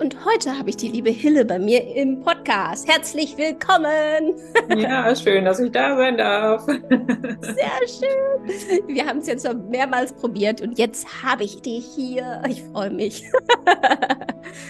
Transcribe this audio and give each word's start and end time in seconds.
Und 0.00 0.24
heute 0.24 0.56
habe 0.56 0.70
ich 0.70 0.78
die 0.78 0.88
liebe 0.88 1.10
Hille 1.10 1.44
bei 1.44 1.58
mir 1.58 1.94
im 1.94 2.22
Podcast. 2.22 2.88
Herzlich 2.88 3.36
willkommen! 3.36 4.34
Ja, 4.74 5.14
schön, 5.14 5.44
dass 5.44 5.60
ich 5.60 5.70
da 5.72 5.94
sein 5.94 6.16
darf. 6.16 6.64
Sehr 6.64 7.80
schön. 7.86 8.88
Wir 8.88 9.04
haben 9.04 9.18
es 9.18 9.26
jetzt 9.26 9.46
schon 9.46 9.68
mehrmals 9.68 10.14
probiert 10.14 10.62
und 10.62 10.78
jetzt 10.78 11.22
habe 11.22 11.44
ich 11.44 11.60
dich 11.60 11.84
hier. 11.94 12.42
Ich 12.48 12.62
freue 12.62 12.88
mich. 12.88 13.24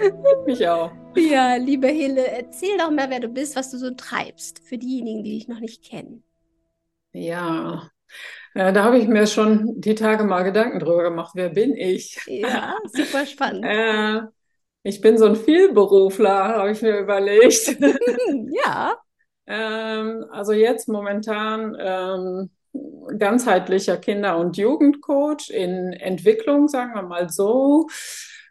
Ich 0.00 0.46
mich 0.46 0.68
auch. 0.68 0.90
Ja, 1.14 1.54
liebe 1.54 1.86
Hille, 1.86 2.26
erzähl 2.26 2.76
doch 2.76 2.90
mal, 2.90 3.08
wer 3.08 3.20
du 3.20 3.28
bist, 3.28 3.54
was 3.54 3.70
du 3.70 3.78
so 3.78 3.92
treibst, 3.92 4.60
für 4.68 4.78
diejenigen, 4.78 5.22
die 5.22 5.34
dich 5.34 5.46
noch 5.46 5.60
nicht 5.60 5.84
kennen. 5.84 6.24
Ja, 7.12 7.88
ja, 8.56 8.72
da 8.72 8.82
habe 8.82 8.98
ich 8.98 9.06
mir 9.06 9.28
schon 9.28 9.80
die 9.80 9.94
Tage 9.94 10.24
mal 10.24 10.42
Gedanken 10.42 10.80
drüber 10.80 11.04
gemacht. 11.04 11.32
Wer 11.36 11.50
bin 11.50 11.76
ich? 11.76 12.18
Ja, 12.26 12.74
super 12.92 13.24
spannend. 13.26 13.64
äh, 13.64 14.22
ich 14.82 15.00
bin 15.00 15.18
so 15.18 15.26
ein 15.26 15.36
Vielberufler, 15.36 16.56
habe 16.56 16.70
ich 16.72 16.82
mir 16.82 16.98
überlegt. 16.98 17.76
ja. 18.64 18.96
ähm, 19.46 20.24
also 20.30 20.52
jetzt 20.52 20.88
momentan 20.88 21.76
ähm, 21.78 22.50
ganzheitlicher 23.18 23.96
Kinder- 23.96 24.38
und 24.38 24.56
Jugendcoach 24.56 25.50
in 25.50 25.92
Entwicklung, 25.92 26.68
sagen 26.68 26.94
wir 26.94 27.02
mal 27.02 27.28
so. 27.28 27.88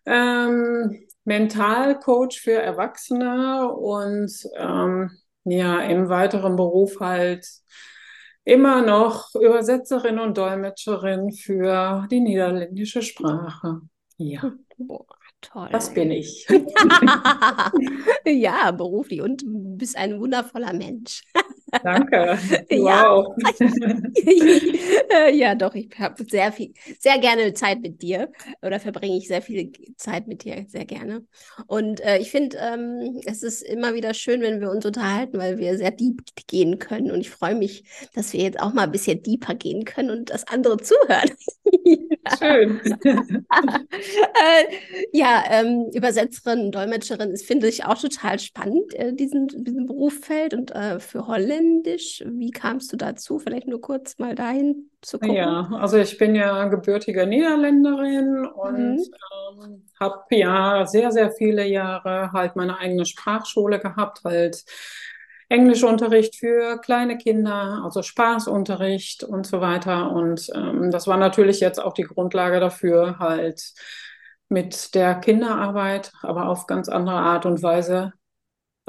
Ähm, 0.05 1.07
Mentalcoach 1.25 2.39
für 2.41 2.53
Erwachsene 2.53 3.71
und 3.71 4.31
ähm, 4.57 5.11
ja, 5.43 5.81
im 5.81 6.09
weiteren 6.09 6.55
Beruf 6.55 6.99
halt 6.99 7.45
immer 8.43 8.81
noch 8.81 9.35
Übersetzerin 9.35 10.19
und 10.19 10.37
Dolmetscherin 10.37 11.31
für 11.31 12.07
die 12.09 12.19
niederländische 12.19 13.01
Sprache. 13.01 13.81
Ja. 14.17 14.53
Boah. 14.77 15.05
Toll. 15.41 15.69
Das 15.71 15.93
bin 15.93 16.11
ich. 16.11 16.45
ja, 18.25 18.71
beruflich 18.71 19.21
und 19.21 19.43
bist 19.45 19.95
ein 19.95 20.19
wundervoller 20.19 20.73
Mensch. 20.73 21.23
Danke. 21.83 22.37
Wow. 22.71 23.35
ja, 25.33 25.55
doch, 25.55 25.75
ich 25.75 25.89
habe 25.97 26.23
sehr 26.29 26.51
viel, 26.51 26.73
sehr 26.99 27.17
gerne 27.19 27.53
Zeit 27.53 27.81
mit 27.81 28.01
dir 28.01 28.31
oder 28.61 28.79
verbringe 28.79 29.17
ich 29.17 29.27
sehr 29.27 29.41
viel 29.41 29.71
Zeit 29.97 30.27
mit 30.27 30.43
dir, 30.43 30.65
sehr 30.67 30.85
gerne. 30.85 31.25
Und 31.67 32.01
äh, 32.01 32.19
ich 32.19 32.31
finde, 32.31 32.57
ähm, 32.57 33.21
es 33.25 33.43
ist 33.43 33.61
immer 33.61 33.93
wieder 33.93 34.13
schön, 34.13 34.41
wenn 34.41 34.61
wir 34.61 34.69
uns 34.71 34.85
unterhalten, 34.85 35.37
weil 35.37 35.57
wir 35.57 35.77
sehr 35.77 35.91
deep 35.91 36.21
gehen 36.47 36.79
können. 36.79 37.11
Und 37.11 37.21
ich 37.21 37.29
freue 37.29 37.55
mich, 37.55 37.83
dass 38.13 38.33
wir 38.33 38.41
jetzt 38.41 38.59
auch 38.59 38.73
mal 38.73 38.83
ein 38.83 38.91
bisschen 38.91 39.21
deeper 39.23 39.55
gehen 39.55 39.85
können 39.85 40.11
und 40.11 40.29
das 40.29 40.47
andere 40.47 40.77
zuhören. 40.77 41.29
Schön. 42.37 42.79
äh, 43.03 44.63
ja, 45.13 45.43
ähm, 45.49 45.89
Übersetzerin, 45.93 46.71
Dolmetscherin 46.71 47.31
ist, 47.31 47.45
finde 47.45 47.67
ich, 47.67 47.85
auch 47.85 47.99
total 47.99 48.39
spannend, 48.39 48.93
äh, 48.95 49.13
diesen, 49.13 49.47
diesen 49.47 49.85
Berufsfeld. 49.85 50.53
Und 50.53 50.71
äh, 50.71 50.99
für 50.99 51.27
Holländisch, 51.59 52.23
wie 52.25 52.51
kamst 52.51 52.91
du 52.93 52.97
dazu? 52.97 53.39
Vielleicht 53.39 53.67
nur 53.67 53.81
kurz 53.81 54.17
mal 54.17 54.35
dahin 54.35 54.89
zu 55.01 55.19
gucken. 55.19 55.49
Ja, 55.51 55.69
also 55.73 55.97
ich 55.97 56.17
bin 56.17 56.33
ja 56.35 56.65
gebürtige 56.69 57.27
Niederländerin 57.27 58.45
und 58.45 59.01
Mhm. 59.01 59.13
ähm, 59.51 59.85
habe 59.99 60.23
ja 60.35 60.85
sehr, 60.85 61.11
sehr 61.11 61.31
viele 61.31 61.65
Jahre 61.67 62.31
halt 62.31 62.55
meine 62.55 62.77
eigene 62.79 63.05
Sprachschule 63.05 63.79
gehabt, 63.79 64.21
halt 64.23 64.63
Englischunterricht 65.49 66.37
für 66.37 66.79
kleine 66.79 67.17
Kinder, 67.17 67.81
also 67.83 68.01
Spaßunterricht 68.01 69.23
und 69.25 69.45
so 69.45 69.59
weiter. 69.59 70.11
Und 70.11 70.47
ähm, 70.55 70.89
das 70.91 71.05
war 71.07 71.17
natürlich 71.17 71.59
jetzt 71.59 71.79
auch 71.81 71.93
die 71.93 72.03
Grundlage 72.03 72.61
dafür, 72.61 73.19
halt 73.19 73.73
mit 74.47 74.95
der 74.95 75.15
Kinderarbeit, 75.15 76.13
aber 76.21 76.47
auf 76.47 76.65
ganz 76.65 76.87
andere 76.87 77.17
Art 77.17 77.45
und 77.45 77.61
Weise 77.61 78.13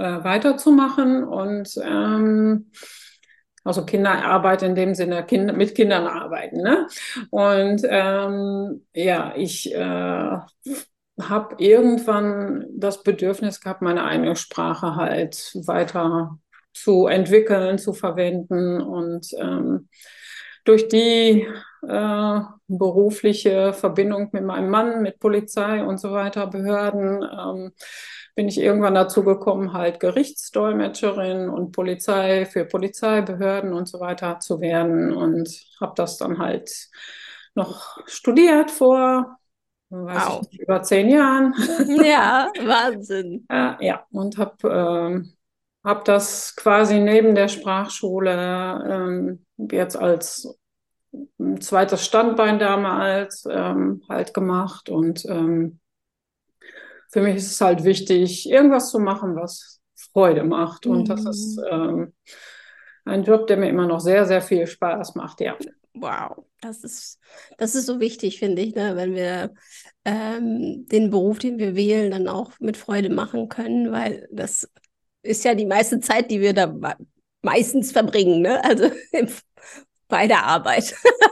äh, 0.01 0.25
weiterzumachen. 0.25 1.25
Und 1.25 1.79
ähm, 1.85 2.71
also 3.63 3.85
Kinderarbeit 3.85 4.63
in 4.63 4.75
dem 4.75 4.95
Sinne, 4.95 5.25
kind, 5.25 5.57
mit 5.57 5.75
Kindern 5.75 6.07
arbeiten. 6.07 6.63
Ne? 6.63 6.87
Und 7.31 7.83
ähm, 7.85 8.87
ja, 8.95 9.35
ich 9.37 9.75
äh, 9.75 10.39
habe 11.21 11.55
irgendwann 11.59 12.67
das 12.73 13.03
Bedürfnis 13.03 13.61
gehabt, 13.61 13.83
meine 13.83 14.05
eigene 14.05 14.37
Sprache 14.37 14.97
halt 14.97 15.53
weiter 15.67 16.39
zu 16.73 17.07
entwickeln, 17.07 17.79
zu 17.79 17.93
verwenden 17.93 18.81
und 18.81 19.27
ähm, 19.39 19.89
durch 20.65 20.89
die 20.89 21.47
äh, 21.87 22.41
berufliche 22.69 23.73
Verbindung 23.73 24.29
mit 24.33 24.45
meinem 24.45 24.71
Mann, 24.71 25.03
mit 25.03 25.19
Polizei 25.19 25.83
und 25.83 25.99
so 25.99 26.13
weiter, 26.13 26.47
Behörden, 26.47 27.23
ähm, 27.23 27.73
bin 28.41 28.49
ich 28.49 28.59
irgendwann 28.59 28.95
dazu 28.95 29.23
gekommen, 29.23 29.75
halt 29.75 30.01
Gerichtsdolmetscherin 30.01 31.51
und 31.51 31.73
Polizei 31.73 32.47
für 32.47 32.65
Polizeibehörden 32.65 33.75
und 33.75 33.87
so 33.87 34.01
weiter 34.01 34.41
zu 34.41 34.63
werden 34.63 35.13
und 35.15 35.51
habe 35.79 35.93
das 35.95 36.17
dann 36.17 36.39
halt 36.39 36.71
noch 37.55 37.99
studiert 38.09 38.71
vor 38.71 39.37
weiß 40.07 40.29
Wow. 40.29 40.41
ich 40.41 40.43
nicht, 40.43 40.61
über 40.63 40.83
zehn 40.83 41.11
Jahren. 41.11 41.55
Ja, 42.07 42.51
Wahnsinn. 42.59 43.49
Ja, 43.81 44.07
und 44.11 44.39
habe 44.39 44.57
ähm, 44.69 45.33
hab 45.85 46.05
das 46.05 46.55
quasi 46.57 47.01
neben 47.01 47.35
der 47.35 47.49
Sprachschule 47.49 48.85
ähm, 48.89 49.47
jetzt 49.71 49.97
als 49.97 50.57
ein 51.41 51.61
zweites 51.61 52.05
Standbein 52.07 52.59
damals 52.61 53.47
ähm, 53.51 54.03
halt 54.09 54.35
gemacht. 54.35 54.89
Und 54.91 55.25
ähm, 55.27 55.80
für 57.11 57.23
mich 57.23 57.37
ist 57.37 57.53
es 57.53 57.61
halt 57.61 57.85
wichtig, 57.85 58.49
irgendwas 58.51 58.91
zu 58.91 58.99
machen, 59.01 59.37
was 59.37 59.81
Freude 60.13 60.45
macht. 60.45 60.87
Und 60.87 61.09
das 61.11 61.27
ist 61.27 61.59
Mhm. 61.59 61.67
ähm, 61.71 62.15
ein 63.05 63.25
Job, 63.25 63.47
der 63.47 63.57
mir 63.59 63.69
immer 63.71 63.87
noch 63.87 64.01
sehr, 64.01 64.27
sehr 64.27 64.43
viel 64.43 64.67
Spaß 64.67 65.15
macht, 65.17 65.41
ja. 65.41 65.59
Wow, 65.95 66.47
das 66.61 66.85
ist, 66.85 67.19
das 67.59 67.75
ist 67.75 67.87
so 67.87 67.99
wichtig, 68.01 68.39
finde 68.39 68.63
ich, 68.63 68.75
ne? 68.75 68.95
Wenn 68.97 69.15
wir 69.15 69.53
ähm, 70.05 70.87
den 70.87 71.11
Beruf, 71.11 71.39
den 71.41 71.59
wir 71.59 71.75
wählen, 71.75 72.11
dann 72.13 72.29
auch 72.29 72.53
mit 72.61 72.77
Freude 72.77 73.11
machen 73.11 73.49
können, 73.49 73.91
weil 73.91 74.29
das 74.31 74.71
ist 75.23 75.45
ja 75.45 75.55
die 75.55 75.67
meiste 75.67 76.01
Zeit, 76.01 76.31
die 76.31 76.41
wir 76.41 76.55
da 76.55 76.69
me- 76.69 76.97
meistens 77.43 77.91
verbringen, 77.93 78.43
ne? 78.43 78.63
Also 78.65 78.91
bei 80.09 80.27
der 80.29 80.45
Arbeit. 80.47 80.95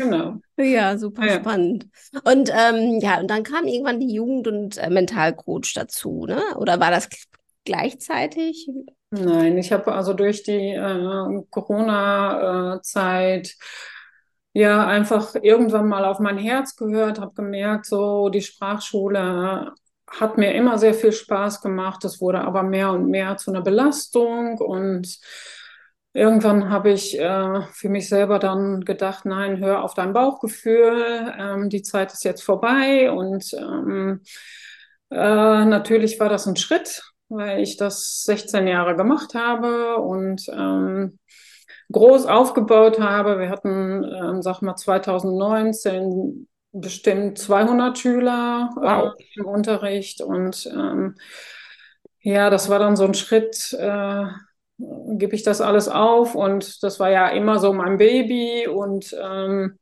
Genau. 0.00 0.40
Ja, 0.56 0.96
super 0.98 1.26
Ja. 1.26 1.40
spannend. 1.40 1.86
Und 2.24 2.50
ähm, 2.52 3.00
ja, 3.00 3.20
und 3.20 3.28
dann 3.28 3.42
kam 3.42 3.66
irgendwann 3.66 4.00
die 4.00 4.12
Jugend- 4.12 4.48
und 4.48 4.78
äh, 4.78 4.90
Mentalcoach 4.90 5.72
dazu, 5.74 6.26
ne? 6.26 6.42
Oder 6.56 6.80
war 6.80 6.90
das 6.90 7.08
gleichzeitig? 7.64 8.68
Nein, 9.10 9.58
ich 9.58 9.72
habe 9.72 9.92
also 9.92 10.12
durch 10.14 10.42
die 10.42 10.70
äh, 10.74 11.42
Corona-Zeit 11.50 12.76
ja 14.52 14.86
einfach 14.86 15.34
irgendwann 15.40 15.88
mal 15.88 16.04
auf 16.04 16.18
mein 16.18 16.38
Herz 16.38 16.76
gehört, 16.76 17.20
habe 17.20 17.34
gemerkt, 17.34 17.86
so 17.86 18.28
die 18.28 18.40
Sprachschule 18.42 19.72
hat 20.08 20.38
mir 20.38 20.52
immer 20.54 20.76
sehr 20.78 20.94
viel 20.94 21.12
Spaß 21.12 21.60
gemacht. 21.60 22.04
Es 22.04 22.20
wurde 22.20 22.40
aber 22.40 22.62
mehr 22.64 22.90
und 22.92 23.06
mehr 23.08 23.36
zu 23.36 23.50
einer 23.50 23.62
Belastung 23.62 24.58
und 24.58 25.18
irgendwann 26.12 26.70
habe 26.70 26.90
ich 26.90 27.18
äh, 27.18 27.62
für 27.72 27.88
mich 27.88 28.08
selber 28.08 28.38
dann 28.38 28.82
gedacht, 28.82 29.24
nein, 29.26 29.58
hör 29.58 29.84
auf 29.84 29.94
dein 29.94 30.12
Bauchgefühl, 30.12 31.34
ähm, 31.38 31.68
die 31.70 31.82
Zeit 31.82 32.12
ist 32.12 32.24
jetzt 32.24 32.42
vorbei 32.42 33.10
und 33.10 33.52
ähm, 33.54 34.22
äh, 35.10 35.64
natürlich 35.64 36.18
war 36.20 36.28
das 36.28 36.46
ein 36.46 36.56
Schritt 36.56 37.02
weil 37.32 37.60
ich 37.60 37.76
das 37.76 38.24
16 38.24 38.66
Jahre 38.66 38.96
gemacht 38.96 39.34
habe 39.34 39.98
und 39.98 40.48
ähm, 40.52 41.18
groß 41.92 42.26
aufgebaut 42.26 43.00
habe. 43.00 43.38
Wir 43.38 43.50
hatten, 43.50 44.04
ähm, 44.04 44.42
sag 44.42 44.62
mal, 44.62 44.76
2019 44.76 46.48
bestimmt 46.72 47.38
200 47.38 47.98
Schüler 47.98 48.70
Wow. 48.76 49.14
äh, 49.18 49.24
im 49.36 49.46
Unterricht 49.46 50.20
und 50.22 50.66
ähm, 50.72 51.16
ja, 52.22 52.50
das 52.50 52.68
war 52.68 52.78
dann 52.78 52.96
so 52.96 53.04
ein 53.04 53.14
Schritt, 53.14 53.72
äh, 53.78 54.24
gebe 55.18 55.34
ich 55.34 55.42
das 55.42 55.60
alles 55.60 55.88
auf 55.88 56.34
und 56.34 56.82
das 56.82 57.00
war 57.00 57.10
ja 57.10 57.28
immer 57.28 57.58
so 57.58 57.72
mein 57.72 57.98
Baby 57.98 58.66
und 58.68 59.14
ähm, 59.20 59.78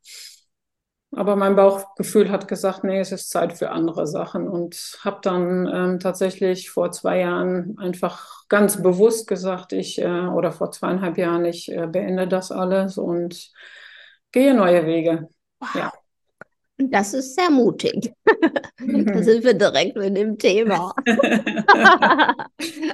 aber 1.13 1.37
mein 1.37 1.57
Bauchgefühl 1.57 2.31
hat 2.31 2.49
gesagt, 2.49 2.85
nee, 2.85 3.01
es 3.01 3.13
ist 3.13 3.31
Zeit 3.31 3.55
für 3.57 3.71
andere 3.71 4.07
Sachen 4.07 4.47
und 4.47 4.99
habe 5.05 5.21
dann 5.23 5.67
ähm, 5.73 6.01
tatsächlich 6.01 6.69
vor 6.71 6.91
zwei 6.93 7.21
Jahren 7.21 7.79
einfach 7.79 8.47
ganz 8.49 8.83
bewusst 8.83 9.27
gesagt, 9.27 9.73
ich 9.73 9.99
äh, 10.01 10.07
oder 10.07 10.53
vor 10.53 10.71
zweieinhalb 10.71 11.17
Jahren, 11.17 11.47
ich 11.47 11.73
äh, 11.73 11.87
beende 11.87 12.29
das 12.29 12.53
alles 12.53 12.99
und 12.99 13.51
gehe 14.33 14.55
neue 14.55 14.85
Wege. 14.87 15.29
Wow. 15.61 15.69
Ja. 15.75 15.93
Das 16.79 17.13
ist 17.13 17.35
sehr 17.35 17.51
mutig. 17.51 18.13
da 18.79 19.23
sind 19.23 19.45
wir 19.45 19.55
direkt 19.55 19.97
mit 19.97 20.17
dem 20.17 20.39
Thema. 20.39 20.95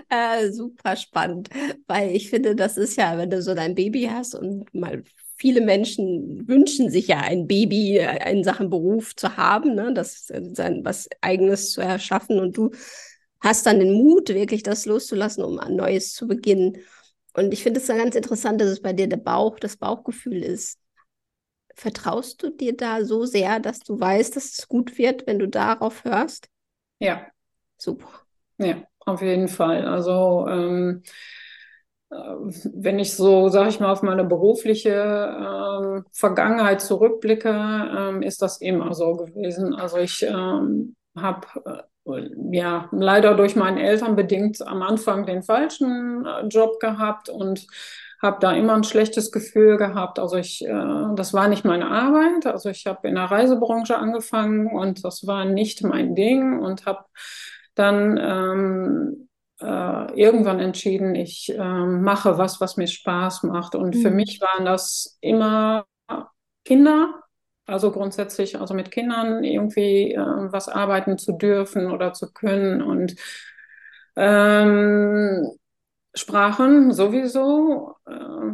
äh, 0.08 0.50
super 0.50 0.96
spannend, 0.96 1.50
weil 1.86 2.10
ich 2.16 2.30
finde, 2.30 2.56
das 2.56 2.78
ist 2.78 2.96
ja, 2.96 3.18
wenn 3.18 3.28
du 3.28 3.42
so 3.42 3.54
dein 3.54 3.74
Baby 3.74 4.08
hast 4.10 4.34
und 4.34 4.72
mal 4.74 5.02
viele 5.36 5.60
Menschen 5.60 6.48
wünschen 6.48 6.88
sich 6.90 7.08
ja 7.08 7.18
ein 7.18 7.46
Baby 7.46 7.98
in 8.26 8.42
Sachen 8.42 8.70
Beruf 8.70 9.14
zu 9.16 9.36
haben, 9.36 9.74
ne? 9.74 9.92
das 9.92 10.26
sein 10.28 10.84
was 10.84 11.08
eigenes 11.20 11.72
zu 11.72 11.82
erschaffen 11.82 12.38
und 12.38 12.56
du 12.56 12.70
hast 13.40 13.66
dann 13.66 13.80
den 13.80 13.92
Mut, 13.92 14.30
wirklich 14.30 14.62
das 14.62 14.86
loszulassen, 14.86 15.44
um 15.44 15.58
ein 15.58 15.76
Neues 15.76 16.14
zu 16.14 16.26
beginnen. 16.26 16.78
Und 17.34 17.52
ich 17.52 17.62
finde 17.62 17.80
es 17.80 17.86
dann 17.86 17.98
ganz 17.98 18.14
interessant, 18.14 18.60
dass 18.60 18.68
es 18.68 18.80
bei 18.80 18.94
dir 18.94 19.06
der 19.06 19.18
Bauch, 19.18 19.58
das 19.58 19.76
Bauchgefühl 19.76 20.42
ist. 20.42 20.78
Vertraust 21.74 22.42
du 22.42 22.50
dir 22.50 22.76
da 22.76 23.04
so 23.04 23.24
sehr, 23.24 23.60
dass 23.60 23.80
du 23.80 23.98
weißt, 23.98 24.36
dass 24.36 24.58
es 24.58 24.68
gut 24.68 24.98
wird, 24.98 25.26
wenn 25.26 25.38
du 25.38 25.48
darauf 25.48 26.04
hörst? 26.04 26.48
Ja. 26.98 27.26
Super. 27.76 28.08
Ja, 28.58 28.76
auf 29.00 29.20
jeden 29.20 29.48
Fall. 29.48 29.86
Also 29.86 30.46
ähm, 30.48 31.02
äh, 32.10 32.14
wenn 32.16 32.98
ich 32.98 33.14
so, 33.14 33.48
sage 33.48 33.68
ich 33.68 33.80
mal, 33.80 33.92
auf 33.92 34.02
meine 34.02 34.24
berufliche 34.24 34.90
ähm, 34.92 36.04
Vergangenheit 36.12 36.80
zurückblicke, 36.80 37.50
ähm, 37.50 38.22
ist 38.22 38.42
das 38.42 38.60
immer 38.60 38.94
so 38.94 39.16
gewesen. 39.16 39.74
Also 39.74 39.98
ich 39.98 40.22
ähm, 40.22 40.96
habe 41.16 41.46
äh, 42.06 42.30
ja 42.52 42.88
leider 42.92 43.34
durch 43.34 43.56
meinen 43.56 43.78
Eltern 43.78 44.16
bedingt 44.16 44.66
am 44.66 44.82
Anfang 44.82 45.26
den 45.26 45.42
falschen 45.42 46.24
äh, 46.24 46.46
Job 46.46 46.80
gehabt 46.80 47.28
und 47.28 47.66
habe 48.24 48.38
da 48.40 48.52
immer 48.52 48.74
ein 48.74 48.84
schlechtes 48.84 49.30
Gefühl 49.30 49.76
gehabt. 49.76 50.18
Also 50.18 50.36
ich, 50.36 50.64
äh, 50.64 51.06
das 51.14 51.34
war 51.34 51.46
nicht 51.48 51.64
meine 51.64 51.88
Arbeit. 51.90 52.46
Also 52.46 52.70
ich 52.70 52.86
habe 52.86 53.06
in 53.06 53.14
der 53.16 53.24
Reisebranche 53.24 53.96
angefangen 53.96 54.66
und 54.66 55.04
das 55.04 55.26
war 55.26 55.44
nicht 55.44 55.84
mein 55.84 56.14
Ding 56.14 56.58
und 56.58 56.86
habe 56.86 57.04
dann 57.74 58.16
ähm, 58.16 59.28
äh, 59.60 60.20
irgendwann 60.20 60.58
entschieden, 60.58 61.14
ich 61.14 61.54
äh, 61.54 61.58
mache 61.58 62.38
was, 62.38 62.60
was 62.60 62.76
mir 62.78 62.86
Spaß 62.86 63.42
macht. 63.44 63.74
Und 63.74 63.94
mhm. 63.94 64.00
für 64.00 64.10
mich 64.10 64.40
waren 64.40 64.64
das 64.64 65.18
immer 65.20 65.84
Kinder. 66.64 67.20
Also 67.66 67.90
grundsätzlich, 67.92 68.58
also 68.58 68.74
mit 68.74 68.90
Kindern 68.90 69.44
irgendwie 69.44 70.12
äh, 70.14 70.18
was 70.18 70.68
arbeiten 70.68 71.18
zu 71.18 71.32
dürfen 71.32 71.90
oder 71.90 72.12
zu 72.12 72.32
können 72.32 72.82
und 72.82 73.16
ähm, 74.16 75.58
Sprachen 76.14 76.92
sowieso, 76.92 77.94
äh, 78.06 78.12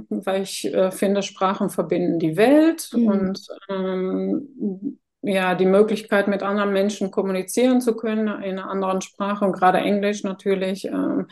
weil 0.08 0.42
ich 0.42 0.72
äh, 0.72 0.90
finde, 0.90 1.22
Sprachen 1.22 1.70
verbinden 1.70 2.18
die 2.18 2.36
Welt 2.36 2.90
mhm. 2.92 3.06
und 3.06 3.48
ähm, 3.68 4.98
ja, 5.22 5.54
die 5.54 5.66
Möglichkeit, 5.66 6.28
mit 6.28 6.42
anderen 6.42 6.72
Menschen 6.72 7.10
kommunizieren 7.10 7.80
zu 7.80 7.94
können 7.94 8.28
in 8.42 8.58
einer 8.58 8.70
anderen 8.70 9.02
Sprache 9.02 9.44
und 9.44 9.52
gerade 9.52 9.78
Englisch 9.78 10.24
natürlich, 10.24 10.86
ähm, 10.86 11.26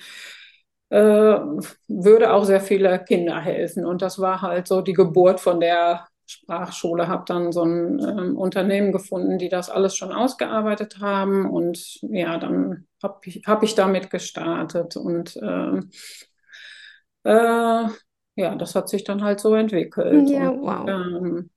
äh, 0.90 1.38
würde 1.88 2.32
auch 2.32 2.44
sehr 2.44 2.60
viele 2.60 2.98
Kinder 3.04 3.40
helfen. 3.40 3.84
Und 3.84 4.02
das 4.02 4.18
war 4.18 4.42
halt 4.42 4.66
so 4.68 4.80
die 4.82 4.92
Geburt 4.92 5.40
von 5.40 5.60
der 5.60 6.06
Sprachschule, 6.30 7.08
habe 7.08 7.24
dann 7.26 7.52
so 7.52 7.62
ein 7.62 7.98
ähm, 8.00 8.36
Unternehmen 8.36 8.92
gefunden, 8.92 9.38
die 9.38 9.48
das 9.48 9.70
alles 9.70 9.96
schon 9.96 10.12
ausgearbeitet 10.12 10.98
haben. 11.00 11.48
Und 11.48 12.00
ja, 12.02 12.36
dann 12.36 12.86
habe 13.02 13.18
ich, 13.24 13.42
hab 13.46 13.62
ich 13.62 13.74
damit 13.74 14.10
gestartet. 14.10 14.96
Und 14.96 15.36
äh, 15.36 15.80
äh, 17.24 17.88
ja, 18.36 18.54
das 18.56 18.74
hat 18.74 18.90
sich 18.90 19.04
dann 19.04 19.24
halt 19.24 19.40
so 19.40 19.54
entwickelt. 19.54 20.28
Ja, 20.28 20.50
und, 20.50 20.60
wow. 20.60 20.88
Ähm, 20.88 21.50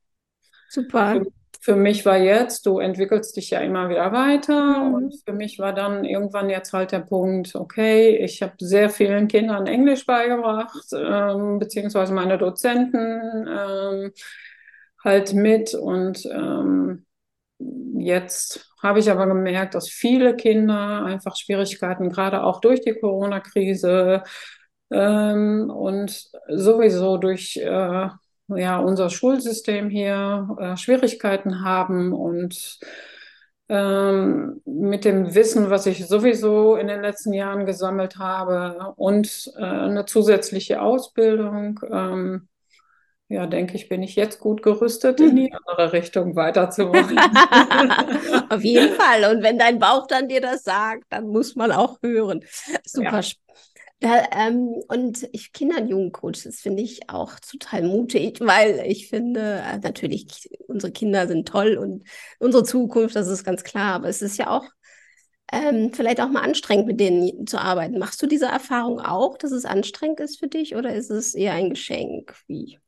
Super. 0.70 1.16
Für, 1.16 1.26
für, 1.60 1.76
mich 1.76 2.06
war 2.06 2.18
jetzt, 2.18 2.66
du 2.66 2.80
entwickelst 2.80 3.36
dich 3.36 3.50
ja 3.50 3.60
immer 3.60 3.90
wieder 3.90 4.14
weiter. 4.14 4.86
Mhm. 4.86 4.94
Und 4.94 5.16
für 5.26 5.34
mich 5.34 5.60
war 5.60 5.74
dann 5.74 6.06
irgendwann 6.06 6.50
jetzt 6.50 6.72
halt 6.72 6.94
der 6.94 7.02
Punkt, 7.02 7.56
okay, 7.56 8.16
ich 8.16 8.42
habe 8.42 8.54
sehr 8.60 8.90
vielen 8.90 9.28
Kindern 9.28 9.68
Englisch 9.68 10.06
beigebracht, 10.06 10.88
ähm, 10.96 11.60
beziehungsweise 11.60 12.14
meine 12.14 12.38
Dozenten. 12.38 13.48
Ähm, 13.50 14.12
halt 15.04 15.34
mit. 15.34 15.74
Und 15.74 16.26
ähm, 16.26 17.06
jetzt 17.60 18.72
habe 18.82 19.00
ich 19.00 19.12
aber 19.12 19.28
gemerkt, 19.28 19.76
dass 19.76 19.90
viele 19.90 20.36
Kinder 20.36 21.04
einfach 21.06 21.36
Schwierigkeiten, 21.36 22.10
gerade 22.10 22.44
auch 22.44 22.62
durch 22.62 22.82
die 22.82 22.94
Corona-Krise 22.94 24.24
ähm, 24.92 25.70
und 25.70 26.30
sowieso 26.48 27.18
durch 27.18 27.58
äh, 27.58 28.10
ja, 28.56 28.80
unser 28.80 29.10
Schulsystem 29.10 29.90
hier 29.90 30.56
äh, 30.60 30.78
Schwierigkeiten 30.78 31.64
haben 31.64 32.14
und 32.14 32.80
ähm, 33.70 34.62
mit 34.66 35.06
dem 35.06 35.34
Wissen, 35.34 35.70
was 35.70 35.86
ich 35.86 36.06
sowieso 36.08 36.76
in 36.76 36.88
den 36.88 37.02
letzten 37.02 37.34
Jahren 37.34 37.66
gesammelt 37.66 38.18
habe 38.18 38.94
und 38.98 39.50
äh, 39.56 39.64
eine 39.64 40.06
zusätzliche 40.06 40.82
Ausbildung, 40.82 41.80
ähm, 41.90 42.50
ja, 43.32 43.48
denke 43.48 43.76
ich, 43.76 43.88
bin 43.90 44.04
ich 44.04 44.16
jetzt 44.16 44.40
gut 44.40 44.62
gerüstet, 44.62 45.20
in 45.20 45.36
die 45.36 45.54
andere 45.54 45.94
Richtung 45.94 46.36
weiterzumachen. 46.36 47.18
Auf 48.50 48.64
jeden 48.64 48.94
Fall. 49.00 49.36
Und 49.36 49.44
wenn 49.44 49.58
dein 49.58 49.80
Bauch 49.80 50.08
dann 50.08 50.28
dir 50.28 50.42
das 50.42 50.64
sagt, 50.64 51.06
dann 51.10 51.28
muss 51.28 51.56
man 51.56 51.72
auch 51.72 52.00
hören. 52.02 52.44
Super. 52.86 53.22
Ja. 53.22 53.32
Da, 54.02 54.26
ähm, 54.32 54.82
und 54.88 55.30
ich 55.32 55.54
Kinder- 55.54 55.80
und 55.80 55.88
Jugendcoach, 55.88 56.44
das 56.44 56.60
finde 56.60 56.82
ich 56.82 57.08
auch 57.08 57.40
total 57.40 57.84
mutig, 57.84 58.40
weil 58.42 58.84
ich 58.88 59.08
finde, 59.10 59.62
äh, 59.64 59.78
natürlich, 59.78 60.50
unsere 60.68 60.92
Kinder 60.92 61.28
sind 61.28 61.48
toll 61.48 61.78
und 61.78 62.04
unsere 62.40 62.64
Zukunft, 62.64 63.16
das 63.16 63.28
ist 63.28 63.44
ganz 63.44 63.64
klar, 63.64 63.94
aber 63.94 64.10
es 64.10 64.24
ist 64.24 64.38
ja 64.38 64.50
auch 64.50 64.66
ähm, 65.52 65.92
vielleicht 65.94 66.20
auch 66.22 66.30
mal 66.30 66.42
anstrengend, 66.42 66.88
mit 66.88 67.00
denen 67.00 67.46
zu 67.46 67.60
arbeiten. 67.60 68.00
Machst 68.00 68.22
du 68.22 68.28
diese 68.28 68.46
Erfahrung 68.46 69.00
auch, 69.00 69.38
dass 69.38 69.52
es 69.52 69.66
anstrengend 69.66 70.20
ist 70.22 70.40
für 70.40 70.48
dich 70.48 70.76
oder 70.76 70.96
ist 70.96 71.12
es 71.12 71.36
eher 71.36 71.54
ein 71.54 71.72
Geschenk? 71.72 72.34
Wie? 72.48 72.80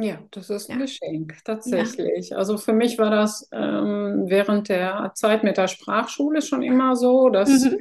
Ja, 0.00 0.18
das 0.30 0.48
ist 0.48 0.70
ein 0.70 0.78
ja. 0.78 0.86
Geschenk, 0.86 1.36
tatsächlich. 1.44 2.30
Ja. 2.30 2.38
Also 2.38 2.56
für 2.56 2.72
mich 2.72 2.98
war 2.98 3.10
das 3.10 3.48
ähm, 3.52 4.24
während 4.28 4.70
der 4.70 5.12
Zeit 5.14 5.44
mit 5.44 5.58
der 5.58 5.68
Sprachschule 5.68 6.40
schon 6.40 6.62
immer 6.62 6.96
so, 6.96 7.28
dass 7.28 7.50
mhm. 7.50 7.78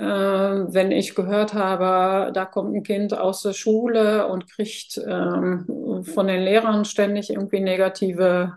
äh, 0.00 0.02
wenn 0.02 0.92
ich 0.92 1.16
gehört 1.16 1.52
habe, 1.52 2.32
da 2.32 2.44
kommt 2.44 2.76
ein 2.76 2.84
Kind 2.84 3.12
aus 3.12 3.42
der 3.42 3.54
Schule 3.54 4.28
und 4.28 4.48
kriegt 4.48 5.00
ähm, 5.04 6.04
von 6.04 6.28
den 6.28 6.42
Lehrern 6.42 6.84
ständig 6.84 7.30
irgendwie 7.30 7.60
negative 7.60 8.56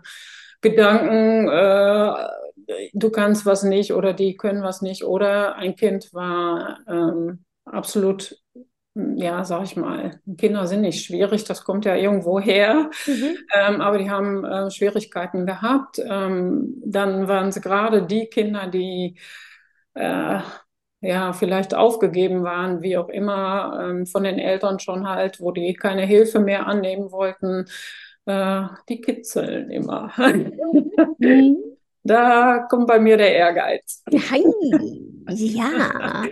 Gedanken, 0.60 1.48
äh, 1.48 2.90
du 2.92 3.10
kannst 3.10 3.46
was 3.46 3.64
nicht 3.64 3.94
oder 3.94 4.12
die 4.12 4.36
können 4.36 4.62
was 4.62 4.80
nicht 4.80 5.02
oder 5.02 5.56
ein 5.56 5.74
Kind 5.74 6.14
war 6.14 6.78
ähm, 6.86 7.44
absolut 7.64 8.36
ja, 8.94 9.44
sag 9.44 9.64
ich 9.64 9.76
mal, 9.76 10.20
Kinder 10.36 10.66
sind 10.66 10.80
nicht 10.80 11.04
schwierig, 11.04 11.44
das 11.44 11.64
kommt 11.64 11.84
ja 11.84 11.94
irgendwo 11.94 12.40
her, 12.40 12.90
mhm. 13.06 13.36
ähm, 13.54 13.80
aber 13.80 13.98
die 13.98 14.10
haben 14.10 14.44
äh, 14.44 14.70
Schwierigkeiten 14.70 15.46
gehabt. 15.46 16.00
Ähm, 16.04 16.74
dann 16.84 17.28
waren 17.28 17.48
es 17.48 17.60
gerade 17.60 18.02
die 18.06 18.26
Kinder, 18.26 18.66
die 18.66 19.16
äh, 19.94 20.40
ja 21.02 21.32
vielleicht 21.32 21.74
aufgegeben 21.74 22.42
waren, 22.42 22.82
wie 22.82 22.96
auch 22.96 23.08
immer, 23.08 23.80
ähm, 23.82 24.06
von 24.06 24.24
den 24.24 24.38
Eltern 24.38 24.80
schon 24.80 25.08
halt, 25.08 25.40
wo 25.40 25.52
die 25.52 25.74
keine 25.74 26.04
Hilfe 26.04 26.40
mehr 26.40 26.66
annehmen 26.66 27.12
wollten. 27.12 27.66
Äh, 28.26 28.62
die 28.88 29.00
kitzeln 29.00 29.70
immer. 29.70 30.12
Mhm. 31.18 31.56
Da 32.02 32.66
kommt 32.70 32.86
bei 32.86 32.98
mir 32.98 33.16
der 33.16 33.34
Ehrgeiz. 33.34 34.02
Ja. 35.32 36.24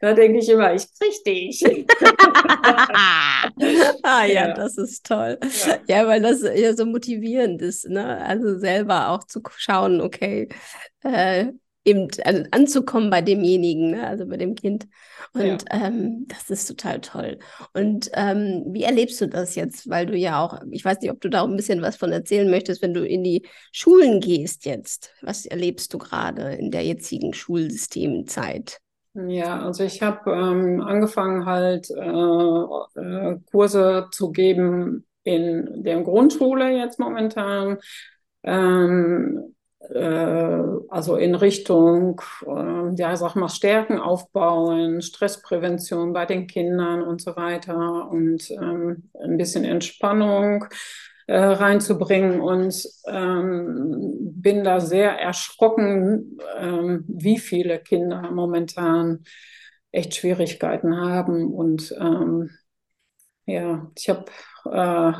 Da 0.00 0.12
denke 0.12 0.40
ich 0.40 0.48
immer, 0.48 0.74
ich 0.74 0.84
krieg 0.98 1.22
dich. 1.24 1.64
ah 4.02 4.24
ja, 4.24 4.48
ja, 4.48 4.54
das 4.54 4.76
ist 4.76 5.06
toll. 5.06 5.38
Ja. 5.66 5.78
ja, 5.86 6.08
weil 6.08 6.20
das 6.20 6.42
ja 6.42 6.74
so 6.74 6.84
motivierend 6.84 7.62
ist, 7.62 7.88
ne? 7.88 8.20
Also 8.24 8.58
selber 8.58 9.10
auch 9.10 9.22
zu 9.22 9.40
schauen, 9.56 10.00
okay, 10.00 10.48
äh, 11.04 11.52
eben 11.84 12.08
also 12.24 12.44
anzukommen 12.50 13.10
bei 13.10 13.22
demjenigen, 13.22 13.92
ne? 13.92 14.06
also 14.06 14.26
bei 14.26 14.36
dem 14.36 14.54
Kind. 14.54 14.86
Und 15.32 15.42
ja. 15.44 15.58
ähm, 15.70 16.26
das 16.28 16.50
ist 16.50 16.66
total 16.66 17.00
toll. 17.00 17.38
Und 17.72 18.10
ähm, 18.14 18.64
wie 18.68 18.82
erlebst 18.82 19.20
du 19.20 19.28
das 19.28 19.54
jetzt? 19.54 19.88
Weil 19.88 20.06
du 20.06 20.16
ja 20.16 20.44
auch, 20.44 20.60
ich 20.70 20.84
weiß 20.84 21.00
nicht, 21.00 21.10
ob 21.10 21.20
du 21.20 21.28
da 21.28 21.42
auch 21.42 21.48
ein 21.48 21.56
bisschen 21.56 21.82
was 21.82 21.96
von 21.96 22.12
erzählen 22.12 22.50
möchtest, 22.50 22.82
wenn 22.82 22.94
du 22.94 23.06
in 23.06 23.24
die 23.24 23.46
Schulen 23.72 24.20
gehst 24.20 24.66
jetzt. 24.66 25.14
Was 25.22 25.46
erlebst 25.46 25.92
du 25.94 25.98
gerade 25.98 26.54
in 26.54 26.70
der 26.70 26.84
jetzigen 26.84 27.32
Schulsystemzeit? 27.32 28.78
Ja, 29.14 29.64
also 29.64 29.82
ich 29.82 30.02
habe 30.02 30.30
ähm, 30.30 30.80
angefangen 30.82 31.44
halt 31.44 31.90
äh, 31.90 33.00
äh, 33.00 33.38
Kurse 33.50 34.06
zu 34.12 34.30
geben 34.30 35.04
in 35.24 35.82
der 35.82 36.00
Grundschule 36.02 36.70
jetzt 36.70 36.98
momentan 36.98 37.78
ähm, 38.42 39.38
äh, 39.38 39.59
also 39.88 41.16
in 41.16 41.34
Richtung, 41.34 42.20
äh, 42.46 42.94
ja, 42.96 43.16
sag 43.16 43.34
mal, 43.34 43.48
Stärken 43.48 43.98
aufbauen, 43.98 45.02
Stressprävention 45.02 46.12
bei 46.12 46.26
den 46.26 46.46
Kindern 46.46 47.02
und 47.02 47.20
so 47.22 47.34
weiter 47.36 48.08
und 48.10 48.50
ähm, 48.50 49.10
ein 49.22 49.36
bisschen 49.38 49.64
Entspannung 49.64 50.66
äh, 51.26 51.36
reinzubringen 51.38 52.40
und 52.40 52.86
ähm, 53.06 54.18
bin 54.34 54.64
da 54.64 54.80
sehr 54.80 55.18
erschrocken, 55.18 56.38
ähm, 56.58 57.04
wie 57.08 57.38
viele 57.38 57.78
Kinder 57.78 58.30
momentan 58.30 59.24
echt 59.92 60.14
Schwierigkeiten 60.16 60.96
haben 60.96 61.52
und 61.52 61.94
ähm, 61.98 62.50
ja, 63.46 63.90
ich 63.96 64.08
habe 64.08 64.26
äh, 64.66 65.12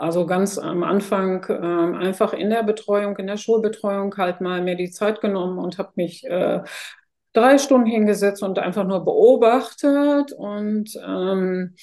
also 0.00 0.26
ganz 0.26 0.56
am 0.56 0.82
Anfang 0.82 1.44
äh, 1.48 1.96
einfach 1.98 2.32
in 2.32 2.48
der 2.48 2.62
Betreuung, 2.62 3.16
in 3.18 3.26
der 3.26 3.36
Schulbetreuung 3.36 4.16
halt 4.16 4.40
mal 4.40 4.62
mir 4.62 4.74
die 4.74 4.90
Zeit 4.90 5.20
genommen 5.20 5.58
und 5.58 5.76
habe 5.76 5.92
mich 5.96 6.24
äh, 6.24 6.62
drei 7.34 7.58
Stunden 7.58 7.86
hingesetzt 7.86 8.42
und 8.42 8.58
einfach 8.58 8.84
nur 8.86 9.04
beobachtet 9.04 10.32
und 10.32 10.90
ähm, 11.06 11.74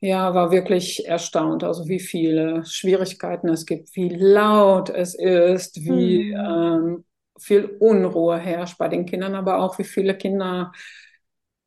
ja, 0.00 0.32
war 0.34 0.52
wirklich 0.52 1.08
erstaunt, 1.08 1.64
also 1.64 1.88
wie 1.88 1.98
viele 1.98 2.64
Schwierigkeiten 2.64 3.48
es 3.48 3.66
gibt, 3.66 3.96
wie 3.96 4.10
laut 4.10 4.90
es 4.90 5.16
ist, 5.16 5.84
wie 5.84 6.32
mhm. 6.32 6.36
ähm, 6.38 7.04
viel 7.40 7.64
Unruhe 7.80 8.38
herrscht 8.38 8.78
bei 8.78 8.86
den 8.86 9.04
Kindern, 9.04 9.34
aber 9.34 9.58
auch 9.58 9.78
wie 9.78 9.84
viele 9.84 10.16
Kinder 10.16 10.72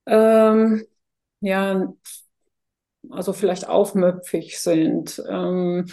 ähm, 0.06 0.86
ja 1.42 1.94
also 3.10 3.34
vielleicht 3.34 3.68
aufmüpfig 3.68 4.60
sind, 4.60 5.22
ähm, 5.28 5.88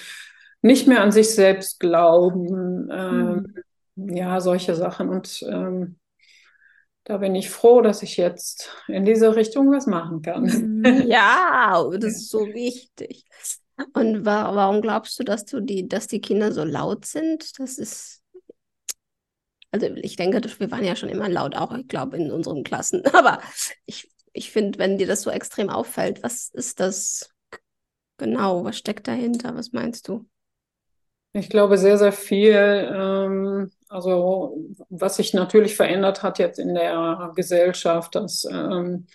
nicht 0.61 0.87
mehr 0.87 1.03
an 1.03 1.13
sich 1.13 1.35
selbst 1.35 1.81
glauben, 1.81 2.89
ähm, 2.91 3.55
mhm. 3.95 4.17
ja, 4.17 4.41
solche 4.41 4.75
Sachen. 4.75 5.09
Und 5.09 5.43
ähm, 5.49 5.99
da 7.05 7.19
bin 7.19 7.35
ich 7.35 7.49
froh, 7.49 7.81
dass 7.81 8.03
ich 8.03 8.17
jetzt 8.17 8.71
in 8.89 9.05
diese 9.05 9.35
Richtung 9.35 9.73
was 9.73 9.87
machen 9.87 10.23
kann. 10.23 10.43
Mhm. 10.43 11.05
Ja, 11.07 11.83
das 11.99 12.17
ist 12.17 12.31
so 12.31 12.41
wichtig. 12.47 13.25
Und 13.95 14.27
wa 14.27 14.55
warum 14.55 14.83
glaubst 14.83 15.19
du, 15.21 15.23
dass 15.23 15.45
du 15.45 15.61
die, 15.61 15.89
dass 15.89 16.09
die 16.09 16.21
Kinder 16.21 16.53
so 16.53 16.65
laut 16.65 17.05
sind? 17.07 17.59
Das 17.61 17.79
ist 17.79 18.19
also 19.71 19.87
ich 19.97 20.17
denke, 20.17 20.41
wir 20.59 20.71
waren 20.71 20.85
ja 20.85 20.97
schon 20.97 21.11
immer 21.11 21.29
laut, 21.29 21.55
auch 21.55 21.73
ich 21.77 21.89
glaube 21.89 22.17
in 22.17 22.31
unseren 22.31 22.65
Klassen. 22.65 23.05
Aber 23.13 23.41
ich 23.87 24.11
ich 24.39 24.51
finde, 24.53 24.79
wenn 24.79 24.99
dir 24.99 25.07
das 25.07 25.23
so 25.23 25.31
extrem 25.31 25.71
auffällt, 25.71 26.23
was 26.23 26.51
ist 26.51 26.81
das 26.81 27.35
genau? 28.19 28.65
Was 28.65 28.79
steckt 28.79 29.09
dahinter? 29.09 29.55
Was 29.57 29.73
meinst 29.73 30.09
du? 30.09 30.27
Ich 31.33 31.51
glaube 31.51 31.79
sehr, 31.79 31.99
sehr 31.99 32.13
viel. 32.13 32.53
Ähm, 32.55 33.71
also 33.89 34.57
was 34.89 35.17
sich 35.17 35.35
natürlich 35.35 35.77
verändert 35.77 36.23
hat 36.23 36.39
jetzt 36.39 36.59
in 36.59 36.75
der 36.75 37.33
Gesellschaft, 37.37 38.15
dass 38.15 38.45
ähm, 38.51 39.07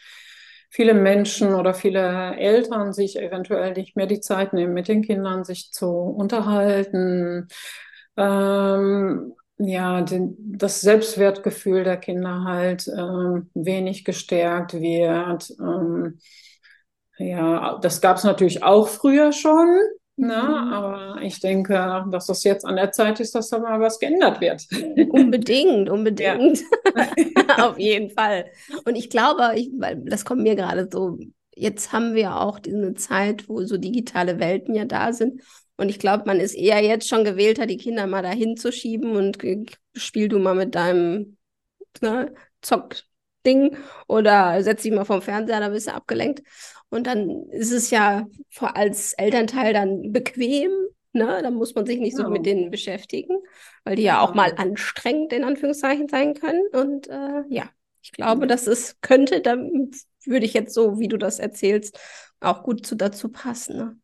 viele 0.69 0.93
Menschen 0.93 1.53
oder 1.55 1.73
viele 1.73 2.35
Eltern 2.37 2.93
sich 2.93 3.17
eventuell 3.19 3.73
nicht 3.73 3.95
mehr 3.95 4.07
die 4.07 4.19
Zeit 4.21 4.53
nehmen, 4.53 4.73
mit 4.73 4.87
den 4.87 5.01
Kindern 5.03 5.43
sich 5.43 5.71
zu 5.71 5.87
unterhalten. 5.89 7.47
Ähm, 8.17 9.33
ja, 9.57 10.01
den, 10.01 10.35
das 10.57 10.81
Selbstwertgefühl 10.81 11.83
der 11.83 11.97
Kinder 11.97 12.43
halt 12.43 12.87
ähm, 12.87 13.49
wenig 13.53 14.03
gestärkt 14.03 14.73
wird. 14.73 15.53
Ähm, 15.59 16.19
ja, 17.17 17.77
das 17.81 18.01
gab 18.01 18.17
es 18.17 18.23
natürlich 18.23 18.63
auch 18.63 18.87
früher 18.87 19.31
schon, 19.31 19.67
ne? 20.15 20.35
Mhm. 20.35 20.73
aber 20.73 21.21
ich 21.21 21.39
denke, 21.39 22.05
dass 22.11 22.25
das 22.25 22.43
jetzt 22.43 22.65
an 22.65 22.75
der 22.75 22.91
Zeit 22.91 23.19
ist, 23.19 23.35
dass 23.35 23.49
da 23.49 23.59
mal 23.59 23.79
was 23.79 23.99
geändert 23.99 24.41
wird. 24.41 24.65
Unbedingt, 25.11 25.89
unbedingt. 25.89 26.59
Ja. 26.95 27.13
Auf 27.69 27.79
jeden 27.79 28.09
Fall. 28.11 28.45
Und 28.85 28.95
ich 28.95 29.09
glaube, 29.09 29.53
ich, 29.55 29.71
weil 29.77 29.97
das 30.05 30.25
kommt 30.25 30.43
mir 30.43 30.55
gerade 30.55 30.87
so, 30.91 31.17
jetzt 31.55 31.91
haben 31.91 32.13
wir 32.13 32.35
auch 32.39 32.59
diese 32.59 32.93
Zeit, 32.93 33.49
wo 33.49 33.63
so 33.63 33.77
digitale 33.77 34.39
Welten 34.39 34.75
ja 34.75 34.85
da 34.85 35.13
sind. 35.13 35.41
Und 35.77 35.89
ich 35.89 35.99
glaube, 35.99 36.23
man 36.25 36.39
ist 36.39 36.53
eher 36.53 36.81
jetzt 36.81 37.07
schon 37.07 37.23
gewählter, 37.23 37.65
die 37.65 37.77
Kinder 37.77 38.05
mal 38.07 38.21
dahin 38.21 38.57
zu 38.57 38.71
schieben 38.71 39.15
und 39.15 39.39
spiel 39.95 40.27
du 40.27 40.39
mal 40.39 40.55
mit 40.55 40.75
deinem 40.75 41.37
ne, 42.01 42.33
Zockding 42.61 43.77
oder 44.07 44.61
setz 44.63 44.83
dich 44.83 44.91
mal 44.91 45.05
vom 45.05 45.21
Fernseher, 45.21 45.59
da 45.59 45.69
bist 45.69 45.87
du 45.87 45.93
abgelenkt. 45.93 46.43
Und 46.89 47.07
dann 47.07 47.47
ist 47.49 47.71
es 47.71 47.89
ja 47.89 48.27
als 48.59 49.13
Elternteil 49.13 49.73
dann 49.73 50.11
bequem, 50.11 50.71
ne? 51.11 51.39
Da 51.41 51.49
muss 51.49 51.73
man 51.73 51.87
sich 51.87 51.99
nicht 51.99 52.15
so 52.15 52.29
mit 52.29 52.45
denen 52.45 52.69
beschäftigen, 52.69 53.35
weil 53.83 53.95
die 53.95 54.03
ja 54.03 54.21
auch 54.21 54.35
mal 54.35 54.53
anstrengend 54.57 55.33
in 55.33 55.43
Anführungszeichen 55.43 56.07
sein 56.07 56.35
können. 56.35 56.61
Und 56.71 57.07
äh, 57.07 57.43
ja, 57.49 57.69
ich 58.03 58.11
glaube, 58.11 58.45
das 58.45 58.67
ist, 58.67 59.01
könnte, 59.01 59.41
da 59.41 59.55
würde 59.55 60.45
ich 60.45 60.53
jetzt 60.53 60.73
so, 60.73 60.99
wie 60.99 61.07
du 61.07 61.17
das 61.17 61.39
erzählst, 61.39 61.99
auch 62.41 62.61
gut 62.61 62.85
zu, 62.85 62.95
dazu 62.95 63.29
passen. 63.29 63.77
Ne? 63.77 63.97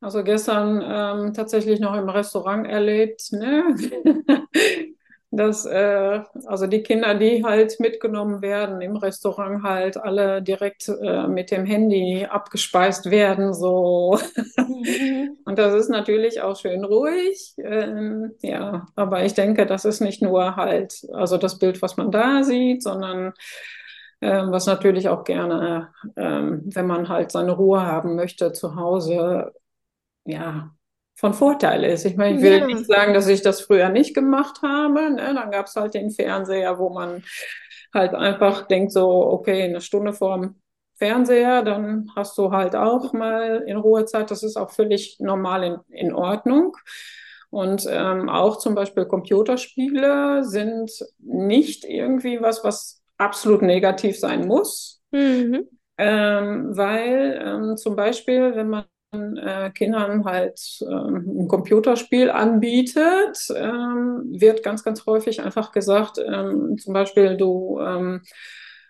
Also 0.00 0.24
gestern 0.24 0.82
ähm, 0.82 1.34
tatsächlich 1.34 1.78
noch 1.78 1.94
im 1.94 2.08
Restaurant 2.08 2.66
erlebt, 2.66 3.32
ne? 3.32 3.74
dass 5.32 5.64
äh, 5.64 6.22
also 6.46 6.66
die 6.66 6.82
Kinder, 6.82 7.14
die 7.14 7.44
halt 7.44 7.78
mitgenommen 7.78 8.42
werden 8.42 8.80
im 8.80 8.96
Restaurant 8.96 9.62
halt 9.62 9.96
alle 9.96 10.42
direkt 10.42 10.88
äh, 10.88 11.28
mit 11.28 11.52
dem 11.52 11.64
Handy 11.64 12.26
abgespeist 12.28 13.10
werden 13.10 13.54
so 13.54 14.18
mhm. 14.56 15.36
und 15.44 15.58
das 15.58 15.74
ist 15.74 15.88
natürlich 15.88 16.40
auch 16.42 16.56
schön 16.56 16.84
ruhig 16.84 17.54
ähm, 17.58 18.32
ja 18.42 18.86
aber 18.96 19.24
ich 19.24 19.34
denke 19.34 19.66
das 19.66 19.84
ist 19.84 20.00
nicht 20.00 20.20
nur 20.20 20.56
halt 20.56 21.06
also 21.12 21.36
das 21.36 21.60
Bild 21.60 21.80
was 21.80 21.96
man 21.96 22.10
da 22.10 22.42
sieht 22.42 22.82
sondern 22.82 23.32
ähm, 24.20 24.50
was 24.50 24.66
natürlich 24.66 25.08
auch 25.08 25.22
gerne 25.22 25.90
ähm, 26.16 26.62
wenn 26.64 26.88
man 26.88 27.08
halt 27.08 27.30
seine 27.30 27.52
Ruhe 27.52 27.82
haben 27.82 28.16
möchte 28.16 28.52
zu 28.52 28.74
Hause 28.74 29.52
ja, 30.24 30.70
von 31.14 31.34
Vorteil 31.34 31.84
ist. 31.84 32.06
Ich 32.06 32.16
meine, 32.16 32.36
ich 32.36 32.42
will 32.42 32.58
ja. 32.58 32.66
nicht 32.66 32.86
sagen, 32.86 33.12
dass 33.12 33.28
ich 33.28 33.42
das 33.42 33.60
früher 33.60 33.90
nicht 33.90 34.14
gemacht 34.14 34.62
habe. 34.62 35.10
Ne? 35.10 35.34
Dann 35.34 35.50
gab 35.50 35.66
es 35.66 35.76
halt 35.76 35.94
den 35.94 36.10
Fernseher, 36.10 36.78
wo 36.78 36.88
man 36.88 37.22
halt 37.92 38.14
einfach 38.14 38.66
denkt, 38.66 38.92
so, 38.92 39.08
okay, 39.08 39.64
eine 39.64 39.82
Stunde 39.82 40.12
vorm 40.12 40.56
Fernseher, 40.96 41.62
dann 41.62 42.10
hast 42.14 42.36
du 42.38 42.52
halt 42.52 42.74
auch 42.76 43.12
mal 43.12 43.64
in 43.66 43.76
Ruhezeit. 43.76 44.30
Das 44.30 44.42
ist 44.42 44.56
auch 44.56 44.70
völlig 44.70 45.18
normal 45.18 45.64
in, 45.64 45.76
in 45.88 46.14
Ordnung. 46.14 46.76
Und 47.50 47.86
ähm, 47.90 48.28
auch 48.28 48.58
zum 48.58 48.74
Beispiel 48.74 49.06
Computerspiele 49.06 50.44
sind 50.44 50.90
nicht 51.18 51.84
irgendwie 51.84 52.40
was, 52.40 52.64
was 52.64 53.02
absolut 53.18 53.62
negativ 53.62 54.18
sein 54.18 54.46
muss. 54.46 55.02
Mhm. 55.10 55.68
Ähm, 55.98 56.76
weil 56.76 57.42
ähm, 57.44 57.76
zum 57.76 57.96
Beispiel, 57.96 58.54
wenn 58.54 58.68
man 58.68 58.84
äh, 59.12 59.70
Kindern 59.70 60.24
halt 60.24 60.60
ähm, 60.82 61.42
ein 61.42 61.48
Computerspiel 61.48 62.30
anbietet, 62.30 63.48
ähm, 63.54 64.24
wird 64.30 64.62
ganz, 64.62 64.84
ganz 64.84 65.04
häufig 65.06 65.42
einfach 65.42 65.72
gesagt, 65.72 66.18
ähm, 66.18 66.78
zum 66.78 66.94
Beispiel 66.94 67.36
du 67.36 67.80
ähm, 67.80 68.22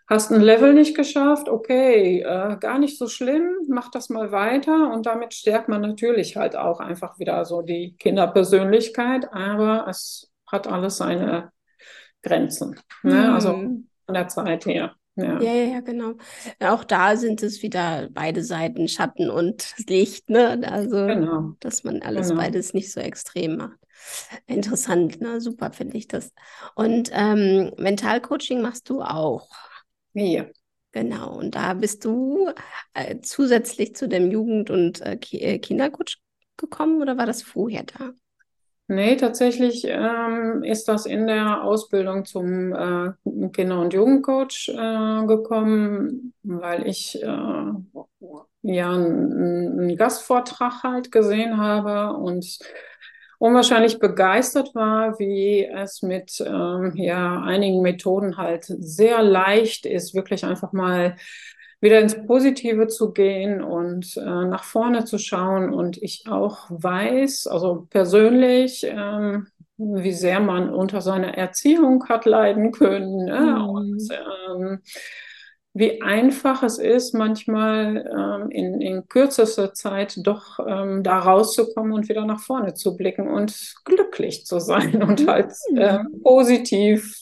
hast 0.09 0.31
ein 0.31 0.41
Level 0.41 0.75
nicht 0.75 0.97
geschafft, 0.97 1.49
okay, 1.49 2.21
äh, 2.21 2.57
gar 2.59 2.79
nicht 2.79 2.99
so 2.99 3.07
schlimm, 3.07 3.49
mach 3.69 3.91
das 3.91 4.11
mal 4.11 4.33
weiter 4.33 4.93
und 4.93 5.07
damit 5.07 5.33
stärkt 5.33 5.69
man 5.69 5.81
natürlich 5.81 6.37
halt 6.37 6.57
auch 6.57 6.81
einfach 6.81 7.19
wieder 7.19 7.45
so 7.45 7.63
die 7.63 7.97
Kinderpersönlichkeit, 7.99 9.33
aber 9.33 9.87
es 9.89 10.31
hat 10.47 10.67
alles 10.67 10.97
seine 10.97 11.53
Grenzen, 12.23 12.79
ne? 13.03 13.33
also 13.33 13.53
hm. 13.55 13.89
von 14.05 14.15
der 14.15 14.29
Zeit 14.29 14.67
her. 14.67 14.95
Ja. 15.17 15.41
ja, 15.41 15.53
ja, 15.53 15.81
genau. 15.81 16.15
Auch 16.61 16.85
da 16.85 17.17
sind 17.17 17.43
es 17.43 17.63
wieder 17.63 18.09
beide 18.13 18.43
Seiten, 18.43 18.89
Schatten 18.89 19.29
und 19.29 19.75
Licht, 19.89 20.31
ne? 20.31 20.61
Also, 20.71 21.07
genau. 21.07 21.53
dass 21.61 21.85
man 21.85 22.03
alles 22.03 22.29
genau. 22.29 22.41
beides 22.41 22.75
nicht 22.75 22.93
so 22.93 23.01
extrem 23.01 23.57
macht. 23.57 23.79
Interessant, 24.47 25.21
ne? 25.21 25.41
Super 25.41 25.73
finde 25.73 25.97
ich 25.97 26.09
das. 26.09 26.33
Und 26.75 27.11
ähm, 27.13 27.73
Mentalcoaching 27.77 28.63
machst 28.63 28.89
du 28.89 29.03
auch. 29.03 29.49
Ja. 30.15 30.47
Genau. 30.93 31.39
Und 31.39 31.55
da 31.55 31.75
bist 31.75 32.05
du 32.05 32.51
äh, 32.95 33.21
zusätzlich 33.21 33.95
zu 33.95 34.09
dem 34.09 34.31
Jugend- 34.31 34.71
und 34.71 35.01
äh, 35.01 35.19
äh 35.33 35.59
Kindercoach 35.59 36.19
gekommen 36.57 37.01
oder 37.01 37.17
war 37.17 37.27
das 37.27 37.43
vorher 37.43 37.85
da? 37.85 38.11
Nee, 38.93 39.15
tatsächlich 39.15 39.85
ähm, 39.87 40.65
ist 40.65 40.89
das 40.89 41.07
in 41.07 41.29
der 41.29 41.63
Ausbildung 41.63 42.25
zum 42.25 42.73
äh, 42.73 43.13
Kinder- 43.53 43.81
und 43.81 43.95
Jugendcoach 43.95 44.69
äh, 44.69 45.27
gekommen, 45.27 46.35
weil 46.43 46.89
ich 46.89 47.23
äh, 47.23 47.27
ja 48.63 48.93
einen 48.93 49.97
Gastvortrag 49.97 50.83
halt 50.83 51.13
gesehen 51.13 51.57
habe 51.57 52.17
und 52.19 52.59
unwahrscheinlich 53.39 54.01
begeistert 54.01 54.75
war, 54.75 55.21
wie 55.21 55.65
es 55.65 56.03
mit 56.03 56.43
ähm, 56.45 56.93
ja, 56.97 57.43
einigen 57.43 57.83
Methoden 57.83 58.39
halt 58.39 58.65
sehr 58.67 59.23
leicht 59.23 59.87
ist, 59.87 60.15
wirklich 60.17 60.45
einfach 60.45 60.73
mal 60.73 61.15
wieder 61.81 62.01
ins 62.01 62.27
Positive 62.27 62.89
zu 62.89 63.13
gehen 63.13 63.63
und 63.63 64.17
äh, 64.17 64.21
nach 64.21 64.65
vorne 64.65 65.05
zu 65.05 65.19
schauen. 65.19 65.73
Und 65.73 65.97
ich 66.03 66.25
auch 66.29 66.67
weiß, 66.69 67.47
also 67.47 67.87
persönlich, 67.91 68.87
ähm, 68.87 69.47
wie 69.79 70.13
sehr 70.13 70.41
man 70.41 70.69
unter 70.69 71.01
seiner 71.01 71.39
Erziehung 71.39 72.07
hat 72.09 72.27
leiden 72.27 72.71
können. 72.71 73.25
Ne? 73.25 73.57
Mhm. 73.59 73.69
Und 73.69 74.09
ähm, 74.11 74.81
wie 75.73 76.03
einfach 76.03 76.63
es 76.63 76.79
ist, 76.79 77.15
manchmal 77.15 78.05
ähm, 78.13 78.51
in, 78.51 78.81
in 78.81 79.09
kürzester 79.09 79.73
Zeit 79.73 80.19
doch 80.27 80.59
ähm, 80.67 81.03
da 81.03 81.21
rauszukommen 81.21 81.93
und 81.93 82.09
wieder 82.09 82.27
nach 82.27 82.41
vorne 82.41 82.75
zu 82.75 82.97
blicken 82.97 83.29
und 83.29 83.75
glücklich 83.85 84.45
zu 84.45 84.59
sein 84.59 85.03
und 85.03 85.27
halt 85.27 85.53
äh, 85.77 86.01
positiv 86.23 87.17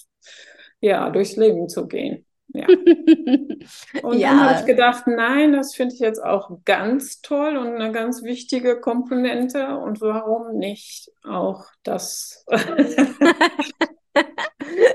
ja, 0.80 1.10
durchs 1.10 1.36
Leben 1.36 1.68
zu 1.68 1.86
gehen. 1.86 2.24
Ja. 2.54 2.66
Und 4.02 4.18
ja. 4.18 4.30
dann 4.30 4.40
habe 4.40 4.60
ich 4.60 4.66
gedacht, 4.66 5.06
nein, 5.06 5.52
das 5.52 5.74
finde 5.74 5.94
ich 5.94 6.00
jetzt 6.00 6.22
auch 6.22 6.50
ganz 6.64 7.20
toll 7.20 7.56
und 7.56 7.74
eine 7.74 7.92
ganz 7.92 8.22
wichtige 8.22 8.80
Komponente. 8.80 9.76
Und 9.78 10.00
warum 10.00 10.56
nicht 10.56 11.10
auch 11.24 11.66
das? 11.82 12.46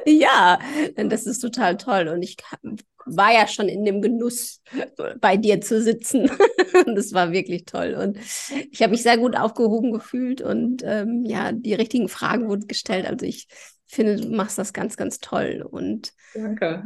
ja, 0.06 0.60
das 0.96 1.28
ist 1.28 1.40
total 1.40 1.78
toll. 1.78 2.08
Und 2.08 2.24
ich 2.24 2.38
war 3.06 3.34
ja 3.34 3.48
schon 3.48 3.68
in 3.68 3.86
dem 3.86 4.02
Genuss, 4.02 4.62
bei 5.20 5.38
dir 5.38 5.62
zu 5.62 5.82
sitzen. 5.82 6.30
das 6.96 7.14
war 7.14 7.32
wirklich 7.32 7.66
toll. 7.66 7.96
Und 8.02 8.18
ich 8.72 8.82
habe 8.82 8.92
mich 8.92 9.04
sehr 9.04 9.18
gut 9.18 9.36
aufgehoben 9.36 9.92
gefühlt 9.92 10.42
und 10.42 10.84
ähm, 10.84 11.24
ja, 11.26 11.52
die 11.52 11.74
richtigen 11.74 12.10
Fragen 12.10 12.48
wurden 12.48 12.68
gestellt. 12.68 13.06
Also 13.06 13.26
ich 13.26 13.48
finde, 13.96 14.18
du 14.18 14.30
machst 14.30 14.58
das 14.58 14.74
ganz, 14.74 14.98
ganz 14.98 15.20
toll. 15.20 15.66
Und 15.70 16.14
Danke. 16.34 16.84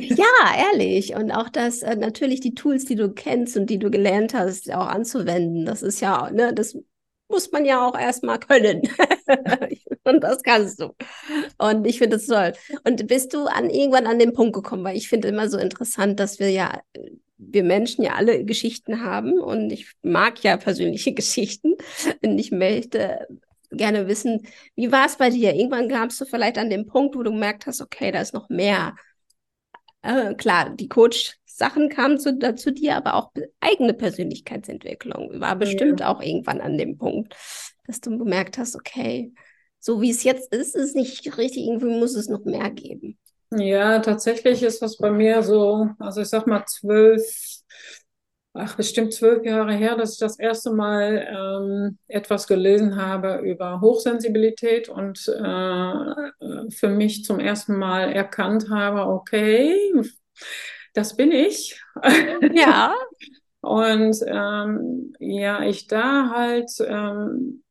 ja, 0.00 0.26
ehrlich. 0.72 1.14
Und 1.14 1.30
auch 1.30 1.48
das, 1.48 1.82
äh, 1.82 1.96
natürlich 1.96 2.40
die 2.40 2.54
Tools, 2.54 2.84
die 2.84 2.96
du 2.96 3.10
kennst 3.10 3.56
und 3.56 3.70
die 3.70 3.78
du 3.78 3.90
gelernt 3.90 4.34
hast, 4.34 4.72
auch 4.72 4.86
anzuwenden. 4.86 5.64
Das 5.64 5.82
ist 5.82 6.00
ja, 6.00 6.30
ne, 6.30 6.52
das 6.52 6.76
muss 7.28 7.52
man 7.52 7.64
ja 7.64 7.86
auch 7.86 7.98
erstmal 7.98 8.38
können. 8.38 8.82
und 10.04 10.24
das 10.24 10.42
kannst 10.42 10.80
du. 10.80 10.94
Und 11.58 11.86
ich 11.86 11.98
finde 11.98 12.16
das 12.16 12.26
toll. 12.26 12.52
Und 12.84 13.06
bist 13.06 13.34
du 13.34 13.44
an 13.46 13.70
irgendwann 13.70 14.06
an 14.06 14.18
den 14.18 14.32
Punkt 14.32 14.54
gekommen, 14.54 14.84
weil 14.84 14.96
ich 14.96 15.08
finde 15.08 15.28
immer 15.28 15.48
so 15.48 15.58
interessant, 15.58 16.18
dass 16.20 16.38
wir 16.38 16.50
ja, 16.50 16.80
wir 17.36 17.64
Menschen 17.64 18.02
ja 18.02 18.14
alle 18.14 18.44
Geschichten 18.44 19.02
haben 19.02 19.38
und 19.38 19.70
ich 19.70 19.92
mag 20.02 20.42
ja 20.42 20.56
persönliche 20.56 21.12
Geschichten. 21.14 21.74
Und 22.22 22.38
ich 22.38 22.50
möchte 22.50 23.28
gerne 23.78 24.06
wissen, 24.06 24.46
wie 24.74 24.92
war 24.92 25.06
es 25.06 25.16
bei 25.16 25.30
dir? 25.30 25.54
Irgendwann 25.54 25.88
kamst 25.88 26.20
du 26.20 26.26
vielleicht 26.26 26.58
an 26.58 26.68
den 26.68 26.86
Punkt, 26.86 27.16
wo 27.16 27.22
du 27.22 27.30
gemerkt 27.30 27.66
hast, 27.66 27.80
okay, 27.80 28.12
da 28.12 28.20
ist 28.20 28.34
noch 28.34 28.50
mehr. 28.50 28.94
Äh, 30.02 30.34
klar, 30.34 30.70
die 30.70 30.88
Coach-Sachen 30.88 31.88
kamen 31.88 32.18
zu, 32.18 32.38
zu 32.56 32.72
dir, 32.72 32.96
aber 32.96 33.14
auch 33.14 33.32
eigene 33.60 33.94
Persönlichkeitsentwicklung 33.94 35.40
war 35.40 35.56
bestimmt 35.56 36.00
ja. 36.00 36.08
auch 36.08 36.20
irgendwann 36.20 36.60
an 36.60 36.76
dem 36.76 36.98
Punkt, 36.98 37.34
dass 37.86 38.00
du 38.00 38.18
gemerkt 38.18 38.58
hast, 38.58 38.76
okay, 38.76 39.32
so 39.80 40.02
wie 40.02 40.10
es 40.10 40.24
jetzt 40.24 40.52
ist, 40.52 40.76
ist 40.76 40.94
nicht 40.94 41.38
richtig, 41.38 41.64
irgendwie 41.64 41.98
muss 41.98 42.14
es 42.14 42.28
noch 42.28 42.44
mehr 42.44 42.70
geben. 42.70 43.18
Ja, 43.50 44.00
tatsächlich 44.00 44.62
ist 44.62 44.82
das 44.82 44.98
bei 44.98 45.10
mir 45.10 45.42
so, 45.42 45.88
also 45.98 46.20
ich 46.20 46.28
sag 46.28 46.46
mal 46.46 46.64
zwölf, 46.66 47.57
ach, 48.58 48.76
bestimmt 48.76 49.12
zwölf 49.14 49.44
Jahre 49.44 49.72
her, 49.74 49.96
dass 49.96 50.14
ich 50.14 50.18
das 50.18 50.38
erste 50.38 50.70
Mal 50.70 51.26
ähm, 51.30 51.98
etwas 52.08 52.46
gelesen 52.46 52.96
habe 52.96 53.38
über 53.38 53.80
Hochsensibilität 53.80 54.88
und 54.88 55.28
äh, 55.28 56.70
für 56.70 56.88
mich 56.88 57.24
zum 57.24 57.40
ersten 57.40 57.76
Mal 57.76 58.12
erkannt 58.12 58.68
habe, 58.70 59.06
okay, 59.06 59.74
das 60.94 61.16
bin 61.16 61.32
ich. 61.32 61.80
Ja. 62.54 62.94
und 63.60 64.16
ähm, 64.26 65.14
ja, 65.18 65.62
ich 65.62 65.86
da 65.86 66.30
halt 66.30 66.70
ähm, 66.80 67.62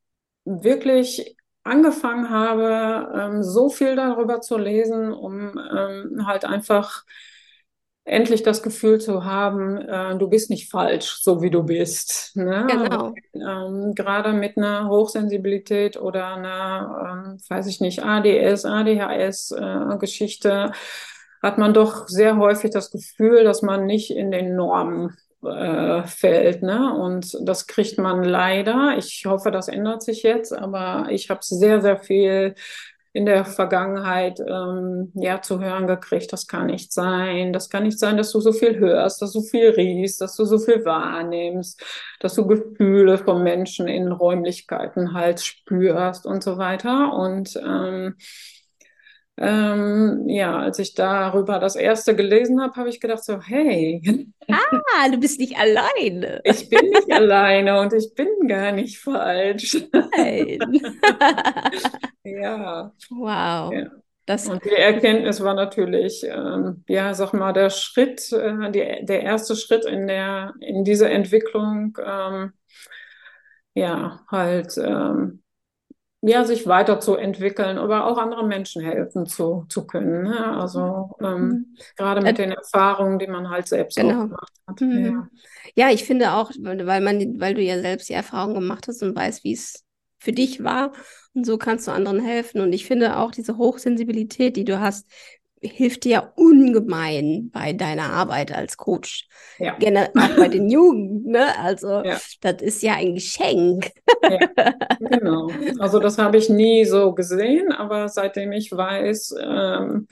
wirklich 0.46 1.36
angefangen 1.63 2.29
habe, 2.29 3.12
ähm, 3.20 3.44
so 3.44 3.70
viel 3.70 3.96
darüber 3.96 4.41
zu 4.41 4.58
lesen, 4.58 5.12
um 5.12 5.58
ähm, 5.58 6.25
halt 6.25 6.46
einfach 6.46 7.03
endlich 8.07 8.41
das 8.41 8.63
Gefühl 8.63 8.99
zu 8.99 9.25
haben, 9.25 9.77
äh, 9.77 10.17
du 10.17 10.29
bist 10.29 10.49
nicht 10.49 10.71
falsch, 10.71 11.19
so 11.21 11.41
wie 11.41 11.49
du 11.49 11.63
bist. 11.63 12.36
Ne? 12.36 12.65
Genau. 12.69 13.13
Ähm, 13.34 13.93
gerade 13.93 14.32
mit 14.32 14.58
einer 14.58 14.88
Hochsensibilität 14.88 15.97
oder 15.97 16.36
einer, 16.36 17.25
ähm, 17.27 17.38
weiß 17.49 17.67
ich 17.67 17.82
nicht, 17.82 18.03
ADS, 18.03 18.65
ADHS-Geschichte 18.65 20.49
äh, 20.49 20.71
hat 21.43 21.58
man 21.58 21.73
doch 21.73 22.08
sehr 22.08 22.38
häufig 22.38 22.71
das 22.71 22.91
Gefühl, 22.91 23.43
dass 23.43 23.62
man 23.62 23.86
nicht 23.86 24.10
in 24.12 24.32
den 24.32 24.55
Normen 24.55 25.17
äh, 25.43 26.03
fällt. 26.03 26.63
Ne? 26.63 26.93
Und 26.93 27.38
das 27.41 27.67
kriegt 27.67 27.97
man 27.97 28.23
leider. 28.23 28.95
Ich 28.97 29.25
hoffe, 29.27 29.51
das 29.51 29.67
ändert 29.67 30.01
sich 30.01 30.23
jetzt, 30.23 30.53
aber 30.53 31.08
ich 31.10 31.29
habe 31.29 31.41
sehr, 31.43 31.82
sehr 31.82 31.97
viel 31.97 32.55
in 33.17 33.25
der 33.25 33.45
Vergangenheit 33.45 34.39
ähm, 34.39 35.12
ja 35.15 35.41
zu 35.41 35.60
hören 35.60 35.88
gekriegt, 35.88 36.32
das 36.32 36.45
kann 36.45 36.67
nicht 36.67 36.93
sein, 36.93 37.51
das 37.51 37.67
kann 37.67 37.82
nicht 37.82 37.97
sein, 37.97 38.15
dass 38.15 38.32
du 38.32 38.39
so 38.39 38.51
viel 38.51 38.77
hörst, 38.77 39.23
dass 39.23 39.34
du 39.34 39.41
viel 39.41 39.71
riechst, 39.71 40.21
dass 40.21 40.36
du 40.36 40.45
so 40.45 40.60
viel 40.60 40.86
wahrnimmst, 40.86 41.84
dass 42.19 42.36
du 42.36 42.45
Gefühle 42.45 43.17
von 43.17 43.41
Menschen 43.41 43.88
in 43.88 44.12
Räumlichkeiten 44.12 45.15
halt 45.15 45.39
spürst 45.41 46.27
und 46.27 46.43
so 46.43 46.60
weiter. 46.60 47.12
Und 47.13 47.60
ähm, 47.65 48.17
ähm, 49.39 50.28
ja, 50.28 50.58
als 50.58 50.80
ich 50.80 50.95
darüber 50.95 51.60
das 51.60 51.76
erste 51.76 52.15
gelesen 52.15 52.60
habe, 52.60 52.73
habe 52.76 52.89
ich 52.89 53.00
gedacht 53.00 53.23
so, 53.23 53.39
hey. 53.39 54.28
Ah, 54.50 55.10
du 55.12 55.17
bist 55.19 55.39
nicht 55.39 55.58
alleine. 55.58 56.41
Ich 56.45 56.69
bin 56.69 56.89
nicht 56.89 57.12
alleine 57.12 57.80
und 57.80 57.93
ich 57.93 58.13
bin 58.15 58.28
gar 58.47 58.71
nicht 58.71 58.97
falsch. 58.97 59.78
Nein. 59.91 60.60
ja. 62.23 62.91
Wow. 63.10 63.73
Ja. 63.73 63.91
Das 64.26 64.50
und 64.50 64.63
die 64.65 64.71
Erkenntnis 64.71 65.41
war 65.41 65.54
natürlich, 65.54 66.26
ähm, 66.26 66.84
ja, 66.89 67.13
sag 67.13 67.32
mal, 67.32 67.54
der 67.54 67.69
Schritt, 67.69 68.30
äh, 68.34 68.71
die, 68.71 69.06
der 69.06 69.23
erste 69.23 69.56
Schritt 69.56 69.86
in 69.86 70.08
der, 70.08 70.54
in 70.60 70.84
diese 70.84 71.10
Entwicklung, 71.10 71.97
ähm, 72.06 72.52
ja, 73.73 74.19
halt, 74.30 74.78
ähm, 74.78 75.43
ja, 76.27 76.45
sich 76.45 76.67
weiterzuentwickeln, 76.67 77.77
aber 77.77 78.05
auch 78.05 78.17
anderen 78.17 78.47
Menschen 78.47 78.83
helfen 78.83 79.25
zu, 79.25 79.65
zu 79.69 79.87
können. 79.87 80.23
Ne? 80.23 80.57
Also 80.57 81.15
ähm, 81.21 81.47
mhm. 81.47 81.77
gerade 81.95 82.21
mit 82.21 82.37
den 82.37 82.51
Erfahrungen, 82.51 83.19
die 83.19 83.27
man 83.27 83.49
halt 83.49 83.67
selbst 83.67 83.97
genau. 83.97 84.15
auch 84.15 84.23
gemacht 84.23 84.53
hat. 84.67 84.81
Mhm. 84.81 85.05
Ja. 85.05 85.87
ja. 85.87 85.93
ich 85.93 86.03
finde 86.03 86.33
auch, 86.33 86.51
weil 86.59 87.01
man, 87.01 87.39
weil 87.39 87.53
du 87.53 87.61
ja 87.61 87.79
selbst 87.79 88.09
die 88.09 88.13
Erfahrung 88.13 88.53
gemacht 88.53 88.87
hast 88.87 89.01
und 89.03 89.15
weißt, 89.15 89.43
wie 89.43 89.53
es 89.53 89.83
für 90.19 90.31
dich 90.31 90.63
war. 90.63 90.91
Und 91.33 91.45
so 91.45 91.57
kannst 91.57 91.87
du 91.87 91.91
anderen 91.91 92.19
helfen. 92.19 92.61
Und 92.61 92.73
ich 92.73 92.85
finde 92.85 93.17
auch 93.17 93.31
diese 93.31 93.57
Hochsensibilität, 93.57 94.55
die 94.57 94.65
du 94.65 94.79
hast, 94.79 95.07
hilft 95.62 96.04
dir 96.04 96.34
ungemein 96.36 97.50
bei 97.52 97.74
deiner 97.74 98.13
Arbeit 98.13 98.56
als 98.56 98.78
Coach. 98.78 99.28
Ja. 99.58 99.76
Gerne 99.78 100.10
auch 100.15 100.36
bei 100.38 100.48
den 100.48 100.70
Jugend, 100.70 101.26
ne? 101.28 101.48
Also 101.60 102.04
ja. 102.04 102.17
das 102.41 102.62
ist 102.62 102.84
ja 102.84 102.93
ein 102.93 103.15
Geschenk. 103.15 103.91
Ja, 104.24 104.74
genau. 105.00 105.50
Also 105.80 106.00
das 106.00 106.17
habe 106.17 106.38
ich 106.38 106.50
nie 106.50 106.86
so 106.86 107.13
gesehen, 107.13 107.72
aber 107.72 108.08
seitdem 108.10 108.52
ich 108.52 108.72
weiß, 108.72 109.36
ähm, 109.41 110.08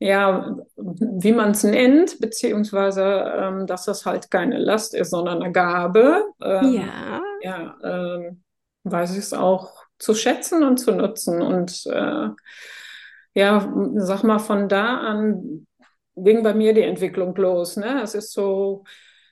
ja, 0.00 0.56
wie 0.76 1.32
man 1.32 1.50
es 1.52 1.64
nennt, 1.64 2.20
beziehungsweise 2.20 3.02
ähm, 3.36 3.66
dass 3.66 3.84
das 3.84 4.06
halt 4.06 4.30
keine 4.30 4.58
Last 4.58 4.94
ist, 4.94 5.10
sondern 5.10 5.42
eine 5.42 5.52
Gabe. 5.52 6.24
Ähm, 6.42 6.72
ja. 6.72 7.20
Ja, 7.42 7.76
ähm, 7.82 8.42
weiß 8.84 9.12
ich 9.12 9.18
es 9.18 9.32
auch 9.32 9.72
zu 9.98 10.14
schätzen 10.14 10.62
und 10.62 10.78
zu 10.78 10.92
nutzen 10.92 11.42
und 11.42 11.84
äh, 11.86 12.28
ja, 13.38 13.72
sag 13.94 14.24
mal, 14.24 14.40
von 14.40 14.68
da 14.68 14.98
an 14.98 15.66
ging 16.16 16.42
bei 16.42 16.54
mir 16.54 16.74
die 16.74 16.82
Entwicklung 16.82 17.36
los. 17.36 17.76
Ne? 17.76 18.02
Es 18.02 18.16
ist 18.16 18.32
so, 18.32 18.82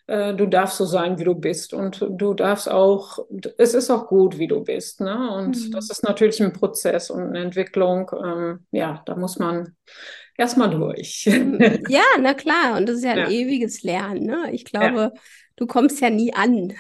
äh, 0.07 0.33
du 0.33 0.47
darfst 0.47 0.77
so 0.77 0.85
sein, 0.85 1.19
wie 1.19 1.25
du 1.25 1.35
bist 1.35 1.75
und 1.75 2.07
du 2.09 2.33
darfst 2.35 2.71
auch, 2.71 3.19
es 3.59 3.75
ist 3.75 3.91
auch 3.91 4.07
gut, 4.07 4.39
wie 4.39 4.47
du 4.47 4.63
bist. 4.63 5.01
Ne? 5.01 5.33
Und 5.33 5.57
mhm. 5.57 5.73
das 5.73 5.91
ist 5.91 6.05
natürlich 6.05 6.41
ein 6.41 6.53
Prozess 6.53 7.11
und 7.11 7.23
eine 7.23 7.41
Entwicklung. 7.41 8.09
Ähm, 8.25 8.67
ja, 8.71 9.03
da 9.07 9.17
muss 9.17 9.41
man 9.41 9.75
erstmal 10.39 10.71
durch. 10.71 11.25
ja, 11.89 12.05
na 12.21 12.35
klar. 12.35 12.77
Und 12.77 12.89
das 12.89 12.99
ist 12.99 13.05
ja 13.05 13.11
ein 13.11 13.19
ja. 13.19 13.29
ewiges 13.29 13.83
Lernen. 13.83 14.25
Ne? 14.25 14.51
Ich 14.53 14.65
glaube, 14.65 15.13
ja 15.15 15.21
du 15.57 15.67
kommst 15.67 16.01
ja 16.01 16.11
nie 16.11 16.33
an. 16.33 16.75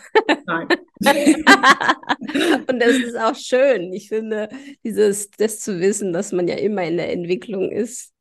Nein. 0.47 0.69
und 2.69 2.81
das 2.81 2.97
ist 2.97 3.17
auch 3.17 3.35
schön. 3.35 3.93
Ich 3.93 4.09
finde, 4.09 4.49
dieses, 4.85 5.31
das 5.31 5.61
zu 5.61 5.81
wissen, 5.81 6.13
dass 6.13 6.33
man 6.33 6.49
ja 6.49 6.57
immer 6.57 6.85
in 6.85 6.97
der 6.97 7.13
Entwicklung 7.13 7.71
ist, 7.71 8.13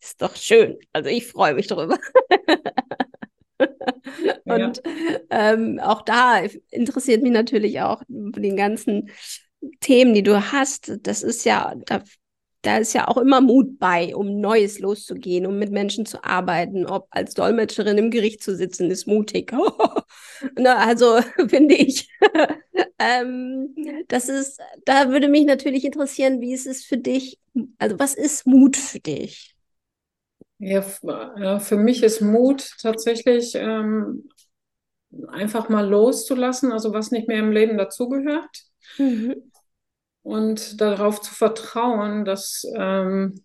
ist 0.00 0.22
doch 0.22 0.36
schön. 0.36 0.78
Also 0.92 1.10
ich 1.10 1.26
freue 1.26 1.54
mich 1.54 1.66
darüber. 1.66 1.98
und 4.44 4.82
ja. 4.84 5.22
ähm, 5.30 5.78
auch 5.80 6.02
da 6.02 6.42
interessiert 6.70 7.22
mich 7.22 7.32
natürlich 7.32 7.80
auch 7.80 8.02
den 8.08 8.56
ganzen 8.56 9.10
Themen, 9.80 10.14
die 10.14 10.22
du 10.22 10.52
hast. 10.52 10.98
Das 11.02 11.22
ist 11.22 11.44
ja, 11.44 11.74
da 11.86 12.02
da 12.62 12.76
ist 12.78 12.92
ja 12.92 13.08
auch 13.08 13.16
immer 13.16 13.40
Mut 13.40 13.78
bei, 13.78 14.14
um 14.14 14.40
Neues 14.40 14.78
loszugehen, 14.80 15.46
um 15.46 15.58
mit 15.58 15.70
Menschen 15.70 16.04
zu 16.04 16.22
arbeiten. 16.24 16.86
Ob 16.86 17.06
als 17.10 17.34
Dolmetscherin 17.34 17.96
im 17.96 18.10
Gericht 18.10 18.42
zu 18.42 18.54
sitzen, 18.54 18.90
ist 18.90 19.06
mutig. 19.06 19.52
Na, 20.58 20.76
also 20.76 21.20
finde 21.48 21.74
ich. 21.74 22.08
ähm, 22.98 23.74
das 24.08 24.28
ist, 24.28 24.60
da 24.84 25.10
würde 25.10 25.28
mich 25.28 25.46
natürlich 25.46 25.84
interessieren, 25.84 26.40
wie 26.40 26.52
ist 26.52 26.66
es 26.66 26.84
für 26.84 26.98
dich? 26.98 27.38
Also 27.78 27.98
was 27.98 28.14
ist 28.14 28.46
Mut 28.46 28.76
für 28.76 29.00
dich? 29.00 29.56
Ja, 30.58 30.82
für 30.82 31.76
mich 31.76 32.02
ist 32.02 32.20
Mut 32.20 32.72
tatsächlich 32.82 33.54
ähm, 33.54 34.28
einfach 35.28 35.70
mal 35.70 35.88
loszulassen, 35.88 36.70
also 36.72 36.92
was 36.92 37.10
nicht 37.10 37.28
mehr 37.28 37.38
im 37.38 37.52
Leben 37.52 37.78
dazugehört. 37.78 38.64
Mhm 38.98 39.49
und 40.22 40.80
darauf 40.80 41.20
zu 41.20 41.34
vertrauen, 41.34 42.24
dass, 42.24 42.64
ähm, 42.76 43.44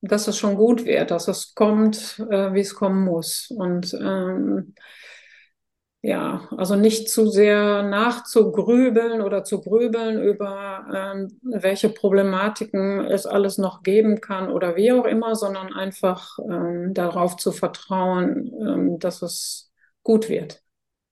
dass 0.00 0.28
es 0.28 0.36
schon 0.38 0.56
gut 0.56 0.84
wird, 0.84 1.10
dass 1.10 1.28
es 1.28 1.54
kommt, 1.54 2.18
äh, 2.30 2.52
wie 2.52 2.60
es 2.60 2.74
kommen 2.74 3.04
muss. 3.04 3.50
Und 3.50 3.94
ähm, 3.94 4.74
ja, 6.04 6.48
also 6.56 6.74
nicht 6.74 7.08
zu 7.08 7.28
sehr 7.28 7.84
nachzugrübeln 7.84 9.22
oder 9.22 9.44
zu 9.44 9.60
grübeln 9.60 10.20
über 10.20 10.84
ähm, 10.92 11.38
welche 11.42 11.88
Problematiken 11.90 13.04
es 13.04 13.24
alles 13.24 13.56
noch 13.56 13.84
geben 13.84 14.20
kann 14.20 14.50
oder 14.50 14.74
wie 14.74 14.90
auch 14.90 15.04
immer, 15.04 15.36
sondern 15.36 15.72
einfach 15.72 16.38
ähm, 16.40 16.92
darauf 16.92 17.36
zu 17.36 17.52
vertrauen, 17.52 18.52
ähm, 18.60 18.98
dass 18.98 19.22
es 19.22 19.72
gut 20.02 20.28
wird. 20.28 20.60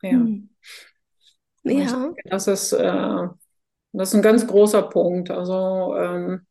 Ja. 0.02 0.10
Hm. 0.10 0.50
Ja. 1.62 1.86
Denke, 1.86 2.22
das 2.24 2.48
ist 2.48 2.72
äh, 2.72 3.28
das 3.92 4.10
ist 4.10 4.14
ein 4.14 4.22
ganz 4.22 4.46
großer 4.46 4.82
Punkt. 4.82 5.30
Also 5.30 5.94
ähm, 5.96 6.46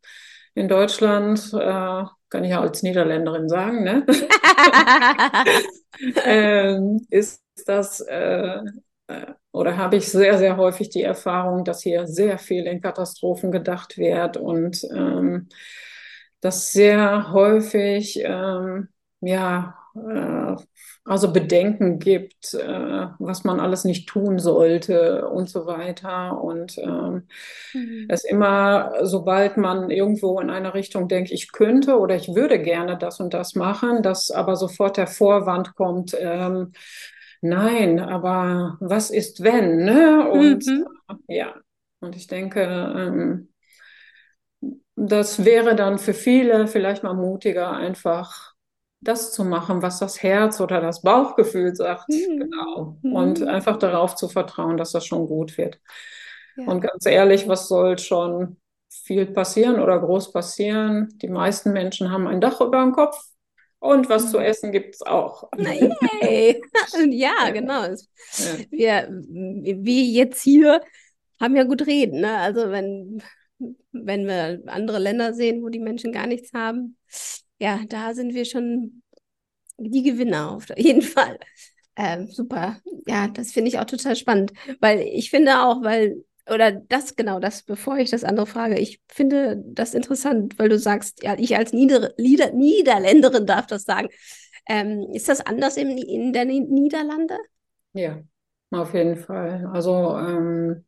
in 0.56 0.68
Deutschland, 0.68 1.40
äh, 1.54 2.04
kann 2.30 2.44
ich 2.44 2.52
ja 2.52 2.62
als 2.62 2.84
Niederländerin 2.84 3.50
sagen, 3.50 3.84
ne? 3.84 4.06
ähm, 6.26 7.06
ist 7.10 7.42
das 7.66 8.00
äh, 8.02 8.60
äh, 9.08 9.26
oder 9.52 9.78
habe 9.78 9.98
ich 9.98 10.08
sehr, 10.10 10.38
sehr 10.38 10.58
häufig 10.58 10.90
die 10.90 11.04
Erfahrung, 11.04 11.64
dass 11.66 11.82
hier 11.82 12.08
sehr 12.08 12.38
viel 12.38 12.66
in 12.68 12.82
Katastrophen 12.82 13.52
gedacht 13.52 13.98
wird 13.98 14.38
und 14.38 14.84
ähm, 14.96 15.50
dass 16.42 16.72
sehr 16.72 17.32
häufig 17.34 18.20
ähm, 18.24 18.90
ja 19.22 19.76
äh, 19.96 20.56
also 21.06 21.34
Bedenken 21.34 22.00
gibt, 22.00 22.54
äh, 22.54 23.08
was 23.20 23.44
man 23.44 23.60
alles 23.60 23.84
nicht 23.84 24.08
tun 24.08 24.40
sollte 24.40 25.28
und 25.28 25.50
so 25.50 25.66
weiter. 25.66 26.42
Und 26.42 26.78
ähm, 26.78 27.28
mhm. 27.74 28.06
es 28.10 28.24
immer, 28.24 28.94
sobald 29.02 29.58
man 29.58 29.90
irgendwo 29.90 30.40
in 30.40 30.50
eine 30.50 30.74
Richtung 30.74 31.08
denkt, 31.08 31.32
ich 31.32 31.52
könnte 31.52 32.00
oder 32.00 32.16
ich 32.16 32.36
würde 32.36 32.62
gerne 32.62 32.98
das 32.98 33.20
und 33.20 33.34
das 33.34 33.56
machen, 33.56 34.04
dass 34.04 34.32
aber 34.32 34.56
sofort 34.56 34.98
der 34.98 35.08
Vorwand 35.08 35.76
kommt, 35.76 36.16
ähm, 36.20 36.74
nein, 37.42 38.00
aber 38.00 38.78
was 38.80 39.10
ist 39.10 39.44
wenn? 39.44 39.84
Ne? 39.86 40.30
Und 40.30 40.68
mhm. 40.68 40.86
ja, 41.28 41.54
und 42.00 42.16
ich 42.16 42.28
denke, 42.28 42.62
ähm, 42.62 43.50
das 44.96 45.46
wäre 45.46 45.76
dann 45.76 45.98
für 45.98 46.14
viele 46.14 46.68
vielleicht 46.68 47.04
mal 47.04 47.14
mutiger, 47.14 47.72
einfach 47.72 48.54
das 49.02 49.32
zu 49.32 49.44
machen, 49.44 49.82
was 49.82 50.00
das 50.00 50.22
Herz 50.22 50.60
oder 50.60 50.82
das 50.82 51.02
Bauchgefühl 51.02 51.76
sagt. 51.76 52.10
Mhm. 52.10 52.40
Genau. 52.40 52.98
Und 53.02 53.42
mhm. 53.42 53.48
einfach 53.48 53.78
darauf 53.78 54.16
zu 54.16 54.28
vertrauen, 54.28 54.78
dass 54.78 54.92
das 54.92 55.06
schon 55.06 55.28
gut 55.28 55.58
wird. 55.58 55.80
Ja. 56.58 56.66
Und 56.66 56.82
ganz 56.82 57.06
ehrlich, 57.06 57.48
was 57.48 57.68
soll 57.68 57.98
schon 57.98 58.58
viel 58.90 59.26
passieren 59.28 59.80
oder 59.80 60.00
groß 60.00 60.34
passieren? 60.34 61.10
Die 61.22 61.30
meisten 61.30 61.72
Menschen 61.72 62.12
haben 62.12 62.28
ein 62.28 62.42
Dach 62.42 62.60
über 62.62 62.82
dem 62.82 62.92
Kopf. 62.92 63.18
Und 63.82 64.10
was 64.10 64.30
zu 64.30 64.40
mhm. 64.40 64.44
essen 64.44 64.72
gibt 64.74 64.96
es 64.96 65.02
auch. 65.02 65.50
Yay. 65.58 66.62
ja, 67.12 67.50
genau. 67.52 67.86
Ja. 67.86 67.96
Wir, 68.70 69.08
wie 69.10 70.14
jetzt 70.14 70.42
hier, 70.42 70.82
haben 71.40 71.56
ja 71.56 71.64
gut 71.64 71.88
reden. 71.88 72.20
Ne? 72.20 72.38
Also 72.38 72.70
wenn, 72.72 73.24
wenn 73.94 74.28
wir 74.28 74.62
andere 74.68 75.00
Länder 75.00 75.34
sehen, 75.34 75.64
wo 75.64 75.70
die 75.70 75.80
Menschen 75.80 76.12
gar 76.12 76.28
nichts 76.28 76.52
haben, 76.54 76.98
ja, 77.60 77.82
da 77.88 78.14
sind 78.14 78.34
wir 78.34 78.46
schon 78.46 79.02
die 79.78 80.04
Gewinner 80.04 80.52
auf 80.52 80.68
jeden 80.78 81.02
Fall. 81.02 81.40
Ähm, 81.96 82.28
super. 82.32 82.80
Ja, 83.08 83.28
das 83.28 83.52
finde 83.52 83.70
ich 83.70 83.80
auch 83.80 83.86
total 83.86 84.16
spannend, 84.16 84.54
weil 84.80 85.02
ich 85.02 85.30
finde 85.30 85.62
auch, 85.64 85.84
weil, 85.84 86.24
oder 86.50 86.72
das 86.72 87.16
genau, 87.16 87.40
das, 87.40 87.64
bevor 87.64 87.98
ich 87.98 88.10
das 88.12 88.24
andere 88.24 88.48
frage, 88.48 88.80
ich 88.80 89.02
finde 89.10 89.62
das 89.68 89.94
interessant, 89.94 90.58
weil 90.60 90.70
du 90.70 90.80
sagst, 90.80 91.24
ja, 91.24 91.36
ich 91.38 91.58
als 91.58 91.74
Nieder 91.74 92.14
Lieder 92.18 92.52
Niederländerin 92.54 93.46
darf 93.46 93.68
das 93.68 93.84
sagen. 93.84 94.10
Ähm, 94.68 95.08
ist 95.14 95.30
das 95.30 95.42
anders 95.42 95.78
in, 95.78 95.98
in 95.98 96.34
der 96.34 96.46
Niederlande? 96.46 97.38
Ja, 97.94 98.24
auf 98.72 98.94
jeden 98.94 99.18
Fall. 99.18 99.66
Also 99.74 100.18
ähm, 100.18 100.86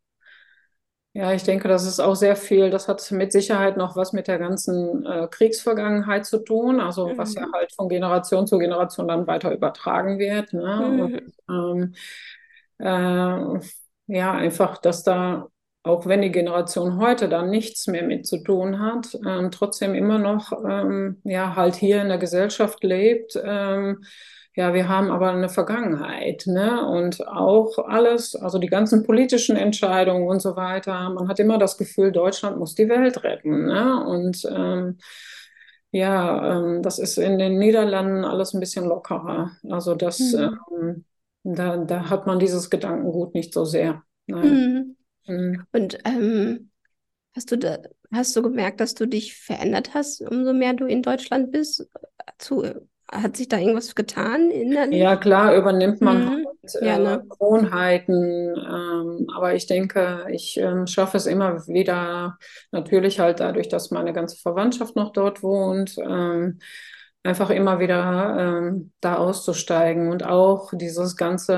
ja, 1.13 1.33
ich 1.33 1.43
denke, 1.43 1.67
das 1.67 1.85
ist 1.85 1.99
auch 1.99 2.15
sehr 2.15 2.37
viel. 2.37 2.69
Das 2.69 2.87
hat 2.87 3.11
mit 3.11 3.33
Sicherheit 3.33 3.75
noch 3.75 3.97
was 3.97 4.13
mit 4.13 4.27
der 4.27 4.39
ganzen 4.39 5.05
äh, 5.05 5.27
Kriegsvergangenheit 5.29 6.25
zu 6.25 6.39
tun, 6.39 6.79
also 6.79 7.09
mhm. 7.09 7.17
was 7.17 7.33
ja 7.33 7.47
mhm. 7.47 7.53
halt 7.53 7.73
von 7.73 7.89
Generation 7.89 8.47
zu 8.47 8.57
Generation 8.57 9.09
dann 9.09 9.27
weiter 9.27 9.51
übertragen 9.53 10.19
wird. 10.19 10.53
Ne? 10.53 10.87
Mhm. 10.89 10.99
Und, 11.49 11.93
ähm, 12.79 13.57
äh, 13.57 13.59
ja, 14.07 14.31
einfach, 14.31 14.77
dass 14.77 15.03
da, 15.03 15.47
auch 15.83 16.05
wenn 16.05 16.21
die 16.21 16.31
Generation 16.31 16.97
heute 16.97 17.27
dann 17.27 17.49
nichts 17.49 17.87
mehr 17.87 18.03
mit 18.03 18.25
zu 18.25 18.41
tun 18.41 18.79
hat, 18.79 19.17
ähm, 19.27 19.51
trotzdem 19.51 19.95
immer 19.95 20.17
noch, 20.17 20.53
ähm, 20.65 21.19
ja, 21.25 21.57
halt 21.57 21.75
hier 21.75 22.01
in 22.01 22.07
der 22.07 22.19
Gesellschaft 22.19 22.83
lebt 22.83 23.37
ähm, 23.43 24.03
ja, 24.53 24.73
wir 24.73 24.89
haben 24.89 25.11
aber 25.11 25.31
eine 25.31 25.47
Vergangenheit, 25.47 26.43
ne? 26.45 26.85
Und 26.85 27.25
auch 27.25 27.77
alles, 27.87 28.35
also 28.35 28.59
die 28.59 28.67
ganzen 28.67 29.03
politischen 29.03 29.55
Entscheidungen 29.55 30.27
und 30.27 30.41
so 30.41 30.57
weiter. 30.57 31.09
Man 31.09 31.29
hat 31.29 31.39
immer 31.39 31.57
das 31.57 31.77
Gefühl, 31.77 32.11
Deutschland 32.11 32.57
muss 32.57 32.75
die 32.75 32.89
Welt 32.89 33.23
retten, 33.23 33.65
ne? 33.65 34.05
Und 34.05 34.45
ähm, 34.53 34.97
ja, 35.91 36.57
ähm, 36.57 36.81
das 36.81 36.99
ist 36.99 37.17
in 37.17 37.39
den 37.39 37.59
Niederlanden 37.59 38.25
alles 38.25 38.53
ein 38.53 38.59
bisschen 38.59 38.85
lockerer. 38.85 39.51
Also 39.69 39.95
das, 39.95 40.19
mhm. 40.19 40.59
ähm, 40.81 41.05
da, 41.43 41.77
da 41.77 42.09
hat 42.09 42.27
man 42.27 42.39
dieses 42.39 42.69
Gedankengut 42.69 43.33
nicht 43.33 43.53
so 43.53 43.63
sehr. 43.63 44.03
Mhm. 44.27 44.97
Mhm. 45.27 45.65
Und 45.71 45.97
ähm, 46.03 46.71
hast 47.35 47.51
du 47.51 47.57
da, 47.57 47.77
hast 48.11 48.35
du 48.35 48.41
gemerkt, 48.41 48.81
dass 48.81 48.95
du 48.95 49.05
dich 49.05 49.37
verändert 49.37 49.93
hast, 49.93 50.21
umso 50.21 50.51
mehr 50.51 50.73
du 50.73 50.85
in 50.85 51.03
Deutschland 51.03 51.51
bist, 51.51 51.89
zu 52.37 52.65
hat 53.11 53.35
sich 53.35 53.49
da 53.49 53.57
irgendwas 53.57 53.93
getan 53.93 54.49
innerlich? 54.49 54.99
Ja, 54.99 55.17
klar, 55.17 55.55
übernimmt 55.55 56.01
man 56.01 56.23
mhm. 56.23 56.29
halt, 56.29 56.75
äh, 56.81 56.87
ja, 56.87 56.97
ne? 56.97 57.23
Gewohnheiten. 57.29 58.55
Ähm, 58.55 59.27
aber 59.35 59.53
ich 59.53 59.67
denke, 59.67 60.25
ich 60.31 60.57
ähm, 60.57 60.87
schaffe 60.87 61.17
es 61.17 61.25
immer 61.25 61.67
wieder, 61.67 62.37
natürlich 62.71 63.19
halt 63.19 63.39
dadurch, 63.39 63.67
dass 63.67 63.91
meine 63.91 64.13
ganze 64.13 64.37
Verwandtschaft 64.37 64.95
noch 64.95 65.11
dort 65.11 65.43
wohnt, 65.43 65.97
ähm, 65.97 66.59
einfach 67.23 67.49
immer 67.49 67.79
wieder 67.79 68.37
ähm, 68.39 68.91
da 69.01 69.17
auszusteigen 69.17 70.09
und 70.09 70.25
auch 70.25 70.71
dieses 70.73 71.15
ganze 71.15 71.53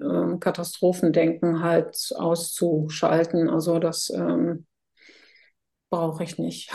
ähm, 0.00 0.38
Katastrophendenken 0.40 1.62
halt 1.62 2.14
auszuschalten. 2.16 3.50
Also 3.50 3.78
das 3.78 4.10
ähm, 4.10 4.64
brauche 5.94 6.24
ich 6.24 6.38
nicht. 6.38 6.70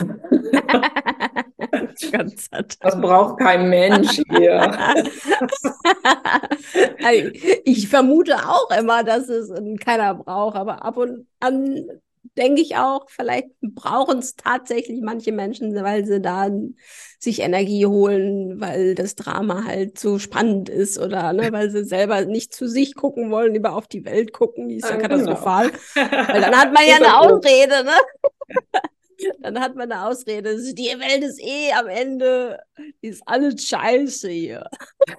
das 2.80 3.00
braucht 3.00 3.38
kein 3.38 3.68
Mensch 3.68 4.22
hier. 4.28 4.72
ich 7.64 7.88
vermute 7.88 8.36
auch 8.48 8.70
immer, 8.76 9.04
dass 9.04 9.28
es 9.28 9.52
keiner 9.80 10.14
braucht, 10.14 10.56
aber 10.56 10.84
ab 10.84 10.96
und 10.96 11.26
an 11.40 11.84
denke 12.36 12.60
ich 12.60 12.76
auch, 12.76 13.06
vielleicht 13.08 13.48
brauchen 13.60 14.18
es 14.18 14.36
tatsächlich 14.36 15.00
manche 15.02 15.32
Menschen, 15.32 15.74
weil 15.74 16.04
sie 16.06 16.20
da 16.20 16.48
sich 17.18 17.40
Energie 17.40 17.86
holen, 17.86 18.60
weil 18.60 18.94
das 18.94 19.14
Drama 19.14 19.64
halt 19.64 19.98
so 19.98 20.18
spannend 20.18 20.68
ist 20.68 20.98
oder 20.98 21.32
ne, 21.32 21.52
weil 21.52 21.70
sie 21.70 21.84
selber 21.84 22.24
nicht 22.24 22.54
zu 22.54 22.68
sich 22.68 22.94
gucken 22.94 23.30
wollen, 23.30 23.52
lieber 23.52 23.74
auf 23.74 23.88
die 23.88 24.04
Welt 24.04 24.32
gucken, 24.32 24.68
die 24.68 24.76
ist 24.76 24.88
ja, 24.88 24.92
ja 24.92 24.96
genau. 24.96 25.08
katastrophal. 25.08 25.70
Genau. 25.94 26.28
Weil 26.28 26.40
dann 26.40 26.56
hat 26.56 26.72
man 26.72 26.82
ja 26.88 26.96
eine 26.96 27.18
Ausrede, 27.18 27.84
ne? 27.84 28.80
Dann 29.40 29.60
hat 29.60 29.74
man 29.74 29.90
eine 29.90 30.06
Ausrede. 30.06 30.56
Die 30.56 30.98
Welt 30.98 31.22
ist 31.22 31.40
eh 31.40 31.72
am 31.72 31.86
Ende, 31.86 32.58
die 33.02 33.08
ist 33.08 33.22
alles 33.26 33.66
scheiße 33.66 34.28
hier. 34.28 34.68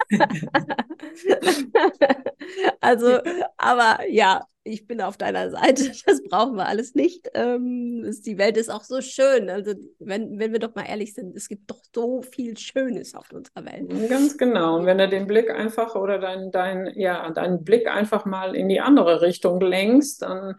also, 2.82 3.20
aber 3.58 4.06
ja, 4.10 4.46
ich 4.64 4.86
bin 4.86 5.02
auf 5.02 5.18
deiner 5.18 5.50
Seite. 5.50 5.92
Das 6.06 6.22
brauchen 6.24 6.56
wir 6.56 6.68
alles 6.68 6.96
nicht. 6.96 7.30
Ähm, 7.34 8.10
die 8.26 8.38
Welt 8.38 8.58
ist 8.58 8.70
auch 8.70 8.84
so 8.84 9.02
schön. 9.02 9.50
Also, 9.50 9.74
wenn, 10.00 10.40
wenn 10.40 10.52
wir 10.52 10.60
doch 10.60 10.76
mal 10.76 10.86
ehrlich 10.86 11.14
sind, 11.14 11.36
es 11.36 11.48
gibt 11.48 11.70
doch 11.70 11.82
so 11.94 12.22
viel 12.22 12.58
Schönes 12.58 13.16
auf 13.16 13.32
unserer 13.32 13.66
Welt. 13.66 14.10
Ganz 14.10 14.38
genau. 14.38 14.78
Und 14.78 14.86
wenn 14.86 14.98
du 14.98 15.08
den 15.08 15.28
Blick 15.28 15.50
einfach 15.50 15.96
oder 15.96 16.20
deinen 16.20 16.52
dein, 16.52 16.92
ja, 16.96 17.30
deinen 17.32 17.64
Blick 17.64 17.88
einfach 17.88 18.26
mal 18.26 18.56
in 18.56 18.68
die 18.68 18.82
andere 18.82 19.22
Richtung 19.22 19.62
lenkst, 19.62 20.22
dann 20.22 20.56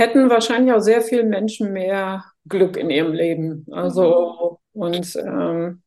hätten 0.00 0.30
wahrscheinlich 0.30 0.74
auch 0.74 0.80
sehr 0.80 1.02
viele 1.02 1.24
Menschen 1.24 1.72
mehr 1.72 2.24
Glück 2.48 2.76
in 2.76 2.90
ihrem 2.90 3.12
Leben. 3.12 3.66
Also 3.70 4.58
mhm. 4.72 4.82
und 4.82 5.16
ähm, 5.16 5.82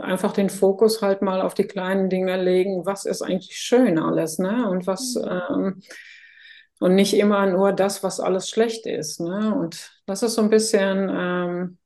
einfach 0.00 0.32
den 0.32 0.50
Fokus 0.50 1.02
halt 1.02 1.22
mal 1.22 1.42
auf 1.42 1.54
die 1.54 1.66
kleinen 1.66 2.08
Dinge 2.08 2.42
legen, 2.42 2.86
was 2.86 3.04
ist 3.04 3.22
eigentlich 3.22 3.56
schön 3.56 3.98
alles, 3.98 4.38
ne? 4.38 4.68
Und 4.68 4.86
was 4.86 5.14
mhm. 5.14 5.40
ähm, 5.54 5.82
und 6.80 6.94
nicht 6.94 7.14
immer 7.14 7.46
nur 7.46 7.72
das, 7.72 8.02
was 8.02 8.20
alles 8.20 8.48
schlecht 8.48 8.86
ist, 8.86 9.20
ne? 9.20 9.54
Und 9.54 9.92
das 10.06 10.22
ist 10.22 10.34
so 10.34 10.42
ein 10.42 10.50
bisschen 10.50 11.10
ähm, 11.12 11.78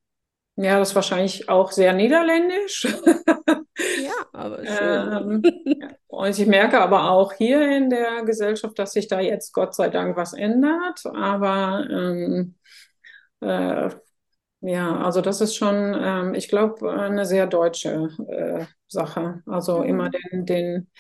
ja, 0.57 0.79
das 0.79 0.91
ist 0.91 0.95
wahrscheinlich 0.95 1.49
auch 1.49 1.73
sehr 1.73 1.93
niederländisch. 1.93 2.87
Ja, 4.03 4.13
aber 4.33 4.65
schön. 4.67 5.43
ähm, 5.45 5.99
und 6.07 6.39
ich 6.39 6.47
merke 6.47 6.81
aber 6.81 7.11
auch 7.11 7.33
hier 7.33 7.77
in 7.77 7.91
der 7.91 8.25
Gesellschaft, 8.25 8.79
dass 8.79 8.93
sich 8.93 9.09
da 9.09 9.21
jetzt 9.21 9.53
Gott 9.53 9.75
sei 9.75 9.89
Dank 9.89 10.17
was 10.17 10.33
ändert. 10.33 11.01
Aber 11.07 11.87
ähm, 11.91 12.55
äh, 13.41 13.91
ja, 14.61 14.97
also 14.99 15.21
das 15.21 15.41
ist 15.41 15.57
schon, 15.57 15.95
ähm, 16.01 16.35
ich 16.35 16.49
glaube, 16.49 16.91
eine 16.93 17.27
sehr 17.27 17.47
deutsche 17.47 18.09
äh, 18.29 18.65
Sache. 18.89 19.43
Also 19.47 19.79
mhm. 19.79 19.85
immer 19.85 20.11
den, 20.11 20.47
den, 20.47 20.91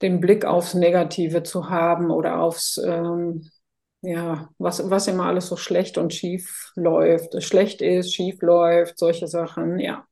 den 0.00 0.20
Blick 0.20 0.44
aufs 0.44 0.74
Negative 0.74 1.42
zu 1.42 1.68
haben 1.70 2.10
oder 2.10 2.40
aufs 2.40 2.78
ähm, 2.78 3.50
ja, 4.00 4.48
was, 4.58 4.88
was 4.90 5.08
immer 5.08 5.26
alles 5.26 5.48
so 5.48 5.56
schlecht 5.56 5.98
und 5.98 6.14
schief 6.14 6.72
läuft, 6.76 7.42
schlecht 7.42 7.82
ist, 7.82 8.14
schief 8.14 8.40
läuft, 8.42 8.98
solche 8.98 9.26
Sachen, 9.26 9.78
ja. 9.78 10.06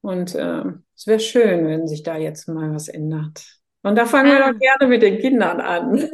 Und 0.00 0.34
äh, 0.34 0.62
es 0.94 1.06
wäre 1.06 1.20
schön, 1.20 1.66
wenn 1.66 1.88
sich 1.88 2.02
da 2.02 2.16
jetzt 2.16 2.48
mal 2.48 2.72
was 2.72 2.88
ändert. 2.88 3.44
Und 3.82 3.96
da 3.96 4.06
fangen 4.06 4.32
ah. 4.32 4.46
wir 4.46 4.52
doch 4.52 4.58
gerne 4.58 4.86
mit 4.88 5.02
den 5.02 5.18
Kindern 5.18 5.60
an. 5.60 6.08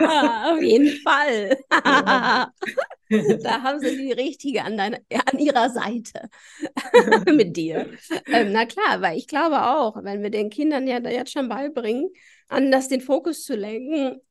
Ja, 0.00 0.52
auf 0.54 0.62
jeden 0.62 0.96
Fall. 1.02 1.58
da 1.72 3.62
haben 3.62 3.80
sie 3.80 3.96
die 3.96 4.12
richtige 4.12 4.62
an, 4.62 4.76
deiner, 4.76 4.98
an 5.10 5.38
ihrer 5.38 5.70
Seite 5.70 6.28
mit 7.32 7.56
dir. 7.56 7.86
Ähm, 8.26 8.52
na 8.52 8.64
klar, 8.64 9.02
weil 9.02 9.18
ich 9.18 9.26
glaube 9.26 9.62
auch, 9.62 10.02
wenn 10.04 10.22
wir 10.22 10.30
den 10.30 10.50
Kindern 10.50 10.86
ja 10.86 10.98
jetzt 10.98 11.32
schon 11.32 11.48
beibringen, 11.48 12.10
anders 12.48 12.88
den 12.88 13.00
Fokus 13.00 13.44
zu 13.44 13.56
lenken, 13.56 14.22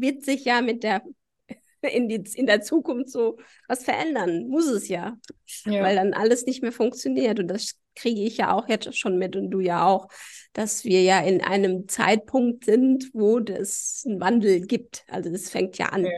wird 0.00 0.24
sich 0.24 0.44
ja 0.44 0.60
mit 0.60 0.82
der 0.82 1.02
in, 1.82 2.08
die, 2.08 2.22
in 2.34 2.46
der 2.46 2.62
Zukunft 2.62 3.10
so 3.10 3.38
was 3.68 3.84
verändern. 3.84 4.48
Muss 4.48 4.66
es 4.66 4.88
ja. 4.88 5.16
ja. 5.64 5.82
Weil 5.82 5.96
dann 5.96 6.14
alles 6.14 6.46
nicht 6.46 6.62
mehr 6.62 6.72
funktioniert. 6.72 7.40
Und 7.40 7.48
das 7.48 7.74
kriege 7.94 8.22
ich 8.22 8.38
ja 8.38 8.52
auch 8.52 8.68
jetzt 8.68 8.96
schon 8.96 9.18
mit 9.18 9.36
und 9.36 9.50
du 9.50 9.60
ja 9.60 9.86
auch, 9.86 10.08
dass 10.52 10.84
wir 10.84 11.02
ja 11.02 11.20
in 11.20 11.42
einem 11.42 11.88
Zeitpunkt 11.88 12.64
sind, 12.64 13.10
wo 13.12 13.38
es 13.38 14.04
einen 14.06 14.20
Wandel 14.20 14.66
gibt. 14.66 15.04
Also 15.08 15.30
das 15.30 15.50
fängt 15.50 15.78
ja 15.78 15.86
an. 15.86 16.04
Ja. 16.04 16.10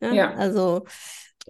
Ne? 0.00 0.16
ja. 0.16 0.34
Also 0.34 0.84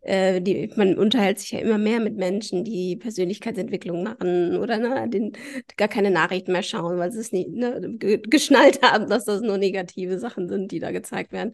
äh, 0.02 0.40
die, 0.40 0.72
man 0.76 0.96
unterhält 0.96 1.38
sich 1.38 1.52
ja 1.52 1.60
immer 1.60 1.78
mehr 1.78 2.00
mit 2.00 2.16
Menschen, 2.16 2.64
die 2.64 2.96
Persönlichkeitsentwicklung 2.96 4.02
machen 4.02 4.56
oder 4.56 4.78
ne, 4.78 5.08
den, 5.08 5.32
gar 5.76 5.88
keine 5.88 6.10
Nachrichten 6.10 6.52
mehr 6.52 6.62
schauen, 6.62 6.98
weil 6.98 7.12
sie 7.12 7.20
es 7.20 7.32
nicht 7.32 7.50
ne, 7.50 7.96
geschnallt 7.98 8.80
haben, 8.82 9.08
dass 9.08 9.24
das 9.24 9.42
nur 9.42 9.58
negative 9.58 10.18
Sachen 10.18 10.48
sind, 10.48 10.72
die 10.72 10.78
da 10.78 10.90
gezeigt 10.90 11.32
werden. 11.32 11.52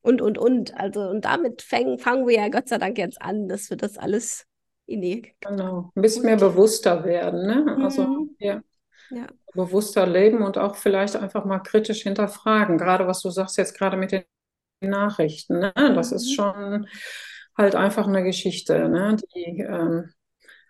Und, 0.00 0.22
und, 0.22 0.38
und. 0.38 0.78
Also, 0.78 1.00
und 1.02 1.24
damit 1.24 1.62
fangen, 1.62 1.98
fangen 1.98 2.26
wir 2.26 2.36
ja 2.36 2.48
Gott 2.48 2.68
sei 2.68 2.78
Dank 2.78 2.96
jetzt 2.96 3.20
an, 3.20 3.48
dass 3.48 3.68
wir 3.70 3.76
das 3.76 3.98
alles 3.98 4.46
in 4.86 5.02
die. 5.02 5.34
Genau, 5.40 5.90
ein 5.94 6.02
bisschen 6.02 6.24
mehr 6.24 6.36
bewusster 6.36 7.04
werden, 7.04 7.46
ne? 7.46 7.76
Also, 7.82 8.02
mhm. 8.06 8.36
ja. 8.38 8.62
ja. 9.10 9.26
Bewusster 9.52 10.06
leben 10.06 10.42
und 10.42 10.58
auch 10.58 10.76
vielleicht 10.76 11.16
einfach 11.16 11.44
mal 11.44 11.58
kritisch 11.58 12.02
hinterfragen. 12.02 12.78
Gerade 12.78 13.06
was 13.06 13.20
du 13.20 13.30
sagst 13.30 13.58
jetzt 13.58 13.76
gerade 13.76 13.96
mit 13.96 14.12
den 14.12 14.22
Nachrichten, 14.80 15.58
ne? 15.58 15.72
Das 15.74 16.10
mhm. 16.12 16.16
ist 16.16 16.32
schon 16.32 16.86
halt 17.56 17.74
einfach 17.74 18.06
eine 18.06 18.22
Geschichte. 18.22 18.88
Ne? 18.88 19.16
Die, 19.34 19.60
ähm, 19.60 20.10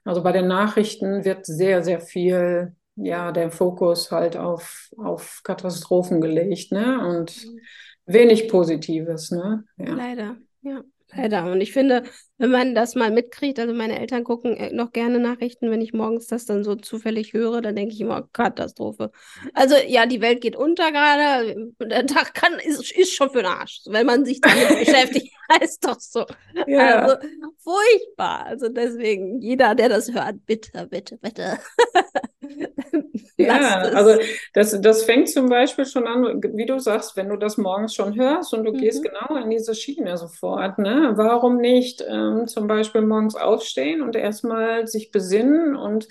also 0.05 0.23
bei 0.23 0.33
den 0.33 0.47
Nachrichten 0.47 1.25
wird 1.25 1.47
sehr, 1.47 1.83
sehr 1.83 2.01
viel, 2.01 2.77
ja, 2.95 3.33
der 3.33 3.51
Fokus 3.51 4.11
halt 4.13 4.37
auf, 4.37 4.91
auf 4.97 5.41
Katastrophen 5.43 6.21
gelegt, 6.21 6.71
ne? 6.71 7.07
Und 7.07 7.45
mhm. 7.45 7.61
wenig 8.07 8.49
Positives, 8.49 9.33
ne? 9.33 9.65
Ja. 9.77 9.95
Leider, 9.95 10.37
ja. 10.63 10.83
Leider. 11.15 11.51
Und 11.51 11.61
ich 11.61 11.73
finde, 11.73 12.03
wenn 12.39 12.51
man 12.51 12.75
das 12.75 12.95
mal 12.97 13.11
mitkriegt, 13.11 13.59
also 13.61 13.73
meine 13.73 13.99
Eltern 13.99 14.25
gucken 14.25 14.57
äh, 14.57 14.73
noch 14.73 14.93
gerne 14.93 15.19
Nachrichten, 15.19 15.71
wenn 15.71 15.81
ich 15.81 15.93
morgens 15.93 16.27
das 16.27 16.47
dann 16.47 16.65
so 16.65 16.75
zufällig 16.75 17.33
höre, 17.33 17.63
dann 17.63 17.77
denke 17.77 17.95
ich 17.95 18.01
immer, 18.01 18.29
Katastrophe. 18.33 19.13
Also 19.55 19.77
ja, 19.87 20.07
die 20.07 20.21
Welt 20.21 20.41
geht 20.41 20.57
unter 20.57 20.91
gerade, 20.91 21.55
der 21.81 22.07
Tag 22.07 22.35
kann, 22.35 22.59
ist, 22.59 22.93
ist 22.93 23.15
schon 23.15 23.31
für 23.31 23.39
den 23.39 23.47
Arsch. 23.47 23.83
Wenn 23.87 24.07
man 24.07 24.25
sich 24.25 24.41
damit 24.41 24.69
beschäftigt, 24.85 25.33
heißt 25.61 25.85
doch 25.85 26.01
so. 26.01 26.27
Ja. 26.67 27.03
Also 27.03 27.29
furchtbar. 27.59 28.47
Also 28.47 28.69
deswegen, 28.69 29.41
jeder, 29.41 29.75
der 29.75 29.89
das 29.89 30.13
hört, 30.13 30.45
bitte, 30.45 30.89
bitte, 30.91 31.19
bitte. 31.19 31.59
ja, 33.37 33.79
also 33.79 34.21
das, 34.55 34.81
das 34.81 35.05
fängt 35.05 35.29
zum 35.29 35.49
Beispiel 35.49 35.87
schon 35.87 36.07
an, 36.07 36.43
wie 36.55 36.67
du 36.67 36.79
sagst, 36.79 37.17
wenn 37.17 37.29
du 37.29 37.37
das 37.37 37.57
morgens 37.57 37.95
schon 37.95 38.17
hörst 38.17 38.55
und 38.55 38.65
du 38.65 38.73
mhm. 38.73 38.79
gehst 38.79 39.03
genau 39.03 39.37
in 39.43 39.51
diese 39.51 39.75
Schiene 39.75 40.17
sofort, 40.17 40.79
ne? 40.79 41.13
Warum 41.17 41.57
nicht 41.59 42.05
ähm, 42.07 42.47
zum 42.47 42.67
Beispiel 42.67 43.03
morgens 43.03 43.37
aufstehen 43.37 44.03
und 44.03 44.17
erstmal 44.17 44.87
sich 44.87 45.11
besinnen 45.11 45.77
und 45.77 46.09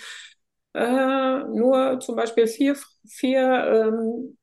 äh, 0.73 1.43
nur 1.43 1.99
zum 1.99 2.15
Beispiel 2.15 2.47
vier, 2.47 2.75
vier 3.07 3.91
ähm, 3.91 4.37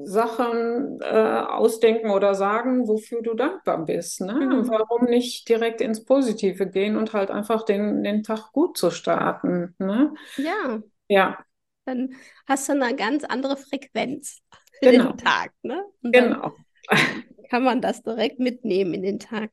Sachen 0.00 1.00
äh, 1.02 1.42
ausdenken 1.48 2.10
oder 2.10 2.34
sagen, 2.36 2.86
wofür 2.86 3.20
du 3.20 3.34
dankbar 3.34 3.84
bist. 3.84 4.20
Ne? 4.20 4.32
Mhm. 4.32 4.68
Warum 4.68 5.06
nicht 5.06 5.48
direkt 5.48 5.80
ins 5.80 6.04
Positive 6.04 6.68
gehen 6.68 6.96
und 6.96 7.12
halt 7.12 7.32
einfach 7.32 7.64
den, 7.64 8.04
den 8.04 8.22
Tag 8.22 8.52
gut 8.52 8.78
zu 8.78 8.90
starten? 8.90 9.74
Ne? 9.78 10.14
Ja. 10.36 10.80
Ja. 11.08 11.44
Dann 11.84 12.14
hast 12.46 12.68
du 12.68 12.72
eine 12.72 12.94
ganz 12.94 13.24
andere 13.24 13.56
Frequenz 13.56 14.40
für 14.82 14.90
genau. 14.90 15.12
den 15.12 15.18
Tag. 15.18 15.52
Ne? 15.62 15.84
Genau. 16.02 16.54
Kann 17.50 17.64
man 17.64 17.80
das 17.80 18.02
direkt 18.02 18.38
mitnehmen 18.38 18.94
in 18.94 19.02
den 19.02 19.18
Tag. 19.18 19.50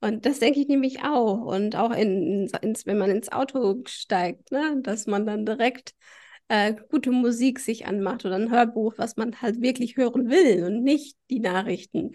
Und 0.00 0.26
das 0.26 0.38
denke 0.38 0.60
ich 0.60 0.68
nämlich 0.68 1.02
auch. 1.04 1.42
Und 1.42 1.76
auch 1.76 1.90
in, 1.90 2.48
ins, 2.62 2.86
wenn 2.86 2.98
man 2.98 3.10
ins 3.10 3.30
Auto 3.32 3.82
steigt, 3.86 4.50
ne? 4.50 4.78
dass 4.82 5.06
man 5.06 5.26
dann 5.26 5.46
direkt 5.46 5.94
äh, 6.48 6.74
gute 6.90 7.10
Musik 7.10 7.58
sich 7.58 7.86
anmacht 7.86 8.24
oder 8.24 8.36
ein 8.36 8.50
Hörbuch, 8.50 8.94
was 8.96 9.16
man 9.16 9.40
halt 9.40 9.60
wirklich 9.60 9.96
hören 9.96 10.28
will 10.30 10.64
und 10.64 10.82
nicht 10.82 11.16
die 11.30 11.40
Nachrichten. 11.40 12.12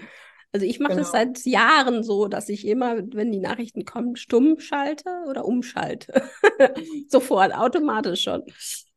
Also 0.52 0.66
ich 0.66 0.80
mache 0.80 0.94
genau. 0.94 1.04
das 1.04 1.12
seit 1.12 1.46
Jahren 1.46 2.04
so, 2.04 2.28
dass 2.28 2.50
ich 2.50 2.66
immer, 2.66 2.98
wenn 3.14 3.32
die 3.32 3.40
Nachrichten 3.40 3.86
kommen, 3.86 4.16
stumm 4.16 4.60
schalte 4.60 5.10
oder 5.30 5.46
umschalte. 5.46 6.24
Sofort, 7.08 7.54
automatisch 7.54 8.24
schon. 8.24 8.44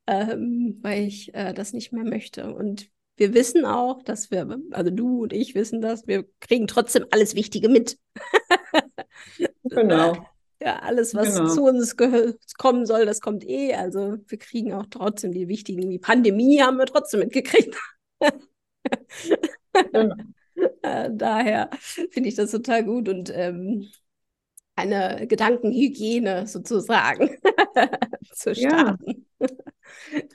Ähm, 0.07 0.79
weil 0.83 1.05
ich 1.05 1.35
äh, 1.35 1.53
das 1.53 1.73
nicht 1.73 1.93
mehr 1.93 2.05
möchte. 2.05 2.55
Und 2.55 2.89
wir 3.17 3.35
wissen 3.35 3.67
auch, 3.67 4.03
dass 4.03 4.31
wir, 4.31 4.59
also 4.71 4.91
du 4.91 5.23
und 5.23 5.33
ich 5.33 5.55
wissen 5.55 5.81
das, 5.81 6.07
wir 6.07 6.25
kriegen 6.41 6.67
trotzdem 6.67 7.07
alles 7.11 7.35
Wichtige 7.35 7.69
mit. 7.69 7.99
genau. 9.65 10.27
Ja, 10.61 10.79
alles, 10.79 11.15
was 11.15 11.37
genau. 11.37 11.49
zu 11.49 11.65
uns 11.65 11.97
kommen 12.57 12.87
soll, 12.87 13.05
das 13.05 13.21
kommt 13.21 13.45
eh. 13.45 13.75
Also 13.75 14.17
wir 14.27 14.39
kriegen 14.39 14.73
auch 14.73 14.87
trotzdem 14.89 15.33
die 15.33 15.49
wichtigen, 15.49 15.89
wie 15.91 15.99
Pandemie 15.99 16.63
haben 16.63 16.79
wir 16.79 16.87
trotzdem 16.87 17.21
mitgekriegt. 17.21 17.77
genau. 19.93 20.15
Äh, 20.85 21.11
daher 21.13 21.71
finde 22.11 22.29
ich 22.29 22.35
das 22.35 22.51
total 22.51 22.85
gut 22.85 23.09
und 23.09 23.31
ähm, 23.33 23.89
eine 24.75 25.27
Gedankenhygiene 25.27 26.47
sozusagen 26.47 27.37
zu 28.33 28.55
starten. 28.55 29.27
Ja. 29.39 29.47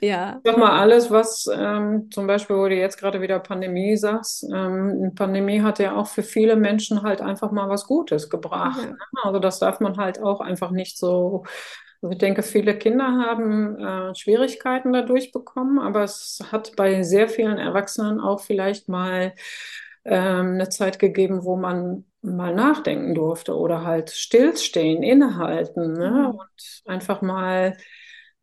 ja. 0.00 0.40
Sag 0.44 0.56
mal, 0.56 0.80
alles, 0.80 1.10
was 1.10 1.48
ähm, 1.52 2.10
zum 2.10 2.26
Beispiel, 2.26 2.56
wo 2.56 2.68
du 2.68 2.74
jetzt 2.74 2.98
gerade 2.98 3.20
wieder 3.20 3.40
Pandemie 3.40 3.96
sagst, 3.96 4.46
ähm, 4.52 5.12
Pandemie 5.14 5.60
hat 5.60 5.78
ja 5.80 5.96
auch 5.96 6.06
für 6.06 6.22
viele 6.22 6.56
Menschen 6.56 7.02
halt 7.02 7.20
einfach 7.20 7.50
mal 7.50 7.68
was 7.68 7.86
Gutes 7.86 8.30
gebracht. 8.30 8.80
Ja. 8.82 8.90
Ne? 8.90 8.98
Also 9.22 9.38
das 9.40 9.58
darf 9.58 9.80
man 9.80 9.96
halt 9.96 10.22
auch 10.22 10.40
einfach 10.40 10.70
nicht 10.70 10.98
so 10.98 11.44
also 12.00 12.12
ich 12.12 12.18
denke, 12.18 12.44
viele 12.44 12.78
Kinder 12.78 13.06
haben 13.06 13.76
äh, 13.76 14.14
Schwierigkeiten 14.14 14.92
dadurch 14.92 15.32
bekommen, 15.32 15.80
aber 15.80 16.04
es 16.04 16.38
hat 16.52 16.76
bei 16.76 17.02
sehr 17.02 17.28
vielen 17.28 17.58
Erwachsenen 17.58 18.20
auch 18.20 18.40
vielleicht 18.40 18.88
mal 18.88 19.34
ähm, 20.04 20.54
eine 20.54 20.68
Zeit 20.68 20.98
gegeben, 20.98 21.44
wo 21.44 21.56
man 21.56 22.04
mal 22.20 22.54
nachdenken 22.54 23.14
durfte 23.14 23.56
oder 23.56 23.84
halt 23.84 24.10
stillstehen, 24.10 25.02
innehalten 25.02 25.92
ne? 25.92 26.10
Mhm. 26.10 26.26
und 26.26 26.82
einfach 26.86 27.22
mal 27.22 27.76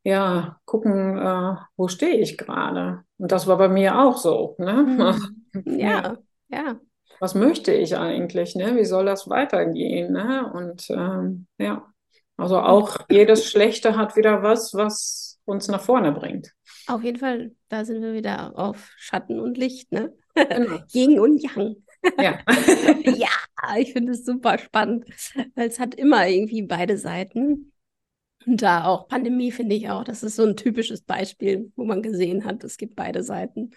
ja 0.03 0.59
gucken, 0.65 1.17
äh, 1.17 1.55
wo 1.75 1.87
stehe 1.87 2.17
ich 2.17 2.37
gerade. 2.37 3.03
Und 3.17 3.31
das 3.31 3.47
war 3.47 3.57
bei 3.57 3.67
mir 3.67 3.99
auch 3.99 4.17
so. 4.17 4.55
Ne? 4.57 4.73
Mhm. 4.73 5.41
Ja, 5.79 6.17
ja. 6.49 6.75
Was 7.21 7.33
möchte 7.33 7.71
ich 7.71 7.95
eigentlich? 7.95 8.55
Ne? 8.55 8.75
Wie 8.75 8.83
soll 8.83 9.05
das 9.05 9.29
weitergehen? 9.29 10.11
Ne? 10.11 10.51
Und 10.53 10.89
ähm, 10.89 11.47
ja, 11.57 11.87
also 12.35 12.59
auch 12.59 12.97
jedes 13.09 13.49
Schlechte 13.49 13.95
hat 13.95 14.17
wieder 14.17 14.43
was, 14.43 14.73
was 14.73 15.39
uns 15.45 15.69
nach 15.69 15.81
vorne 15.81 16.11
bringt. 16.11 16.53
Auf 16.87 17.03
jeden 17.03 17.19
Fall, 17.19 17.55
da 17.69 17.85
sind 17.85 18.01
wir 18.01 18.13
wieder 18.13 18.57
auf 18.57 18.91
Schatten 18.97 19.39
und 19.39 19.57
Licht, 19.57 19.91
ne? 19.91 20.13
Genau. 20.35 20.79
Yin 20.93 21.19
und 21.19 21.41
Yang. 21.41 21.75
Ja. 22.19 22.39
ja, 23.03 23.77
ich 23.77 23.93
finde 23.93 24.13
es 24.13 24.25
super 24.25 24.57
spannend, 24.57 25.05
weil 25.55 25.67
es 25.67 25.79
hat 25.79 25.95
immer 25.95 26.27
irgendwie 26.27 26.61
beide 26.61 26.97
Seiten. 26.97 27.71
Und 28.45 28.61
da 28.61 28.85
auch 28.85 29.07
Pandemie 29.07 29.51
finde 29.51 29.75
ich 29.75 29.89
auch, 29.89 30.03
das 30.03 30.21
ist 30.21 30.35
so 30.35 30.45
ein 30.45 30.55
typisches 30.55 31.01
Beispiel, 31.01 31.71
wo 31.75 31.83
man 31.83 32.03
gesehen 32.03 32.45
hat, 32.45 32.63
es 32.63 32.77
gibt 32.77 32.95
beide 32.95 33.23
Seiten. 33.23 33.71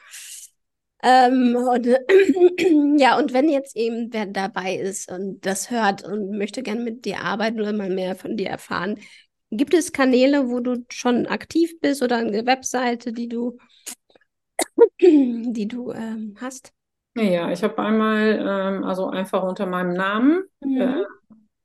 Ähm, 1.02 1.54
und, 1.56 1.86
ja, 3.00 3.16
und 3.18 3.32
wenn 3.32 3.48
jetzt 3.48 3.76
eben 3.76 4.12
wer 4.12 4.26
dabei 4.26 4.74
ist 4.74 5.10
und 5.10 5.46
das 5.46 5.70
hört 5.70 6.02
und 6.04 6.32
möchte 6.36 6.62
gerne 6.62 6.82
mit 6.82 7.04
dir 7.04 7.20
arbeiten 7.22 7.60
oder 7.60 7.72
mal 7.72 7.88
mehr 7.88 8.16
von 8.16 8.36
dir 8.36 8.48
erfahren, 8.48 8.98
gibt 9.50 9.74
es 9.74 9.92
Kanäle, 9.92 10.48
wo 10.48 10.60
du 10.60 10.84
schon 10.90 11.26
aktiv 11.26 11.78
bist 11.80 12.02
oder 12.02 12.16
eine 12.18 12.46
Webseite, 12.46 13.12
die 13.12 13.28
du, 13.28 13.58
die 15.00 15.66
du 15.68 15.92
ähm, 15.92 16.34
hast? 16.40 16.72
Ja, 17.16 17.50
ich 17.50 17.62
habe 17.64 17.78
einmal, 17.82 18.38
ähm, 18.40 18.84
also 18.84 19.08
einfach 19.08 19.42
unter 19.42 19.66
meinem 19.66 19.92
Namen, 19.94 20.44
Mhm. 20.64 20.76
äh, 20.76 21.02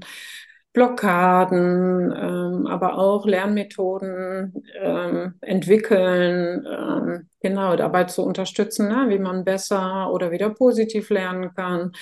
Blockaden, 0.73 2.11
ähm, 2.15 2.67
aber 2.67 2.97
auch 2.99 3.25
Lernmethoden 3.25 4.53
ähm, 4.79 5.33
entwickeln, 5.41 6.67
ähm, 6.69 7.29
genau 7.41 7.75
dabei 7.75 8.03
zu 8.03 8.23
unterstützen, 8.23 8.87
ne, 8.89 9.07
wie 9.09 9.17
man 9.19 9.43
besser 9.43 10.11
oder 10.11 10.29
wieder 10.31 10.51
positiv 10.51 11.09
lernen 11.09 11.53
kann. 11.55 11.93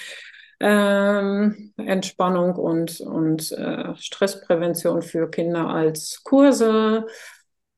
Ähm, 0.59 1.73
Entspannung 1.77 2.55
und, 2.55 2.99
und 3.01 3.51
äh, 3.51 3.95
Stressprävention 3.97 5.01
für 5.01 5.29
Kinder 5.29 5.67
als 5.69 6.21
Kurse. 6.23 7.05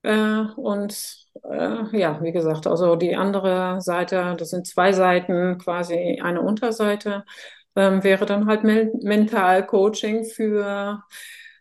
Äh, 0.04 0.42
und 0.56 1.18
äh, 1.44 1.98
ja, 1.98 2.22
wie 2.22 2.32
gesagt, 2.32 2.68
also 2.68 2.96
die 2.96 3.16
andere 3.16 3.82
Seite, 3.82 4.36
das 4.38 4.50
sind 4.50 4.68
zwei 4.68 4.94
Seiten, 4.94 5.58
quasi 5.58 6.20
eine 6.22 6.42
Unterseite, 6.42 7.26
ähm, 7.76 8.04
wäre 8.04 8.26
dann 8.26 8.48
halt 8.48 8.64
Men 8.64 8.92
Mentalcoaching 9.04 10.26
für, 10.26 11.04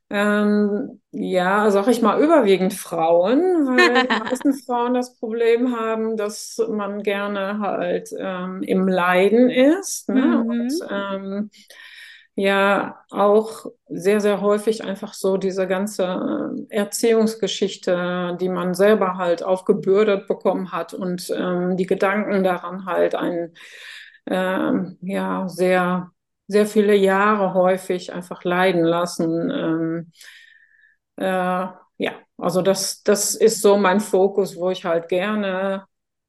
ähm, 0.08 1.00
ja, 1.12 1.70
sag 1.70 1.88
ich 1.88 2.00
mal, 2.02 2.22
überwiegend 2.22 2.74
Frauen, 2.74 3.40
weil 3.66 4.06
die 4.06 4.08
meisten 4.20 4.54
Frauen 4.54 4.94
das 4.94 5.18
Problem 5.18 5.76
haben, 5.76 6.16
dass 6.16 6.56
man 6.68 7.02
gerne 7.02 7.58
halt 7.58 8.10
ähm, 8.18 8.62
im 8.62 8.86
Leiden 8.88 9.50
ist, 9.50 10.08
ne? 10.08 10.42
Mhm. 10.44 10.48
Und 10.48 10.72
ähm, 10.90 11.50
ja 12.36 13.02
auch 13.10 13.66
sehr, 13.88 14.20
sehr 14.20 14.40
häufig 14.42 14.84
einfach 14.84 15.14
so 15.14 15.38
diese 15.38 15.66
ganze 15.66 16.04
äh, 16.70 16.76
Erziehungsgeschichte, 16.76 18.36
die 18.40 18.48
man 18.50 18.74
selber 18.74 19.16
halt 19.16 19.42
aufgebürdet 19.42 20.28
bekommen 20.28 20.72
hat 20.72 20.94
und 20.94 21.30
ähm, 21.36 21.76
die 21.76 21.86
Gedanken 21.86 22.44
daran 22.44 22.86
halt 22.86 23.14
einen 23.14 23.54
ähm, 24.26 24.98
ja 25.02 25.48
sehr, 25.48 26.10
sehr 26.48 26.66
viele 26.66 26.94
Jahre 26.94 27.54
häufig 27.54 28.12
einfach 28.12 28.44
leiden 28.44 28.84
lassen. 28.84 29.50
Ähm, 29.50 30.12
äh, 31.16 31.24
ja, 31.98 32.12
also 32.38 32.62
das, 32.62 33.02
das 33.02 33.34
ist 33.34 33.62
so 33.62 33.76
mein 33.76 34.00
Fokus, 34.00 34.56
wo 34.56 34.70
ich 34.70 34.84
halt 34.84 35.08
gerne, 35.08 35.86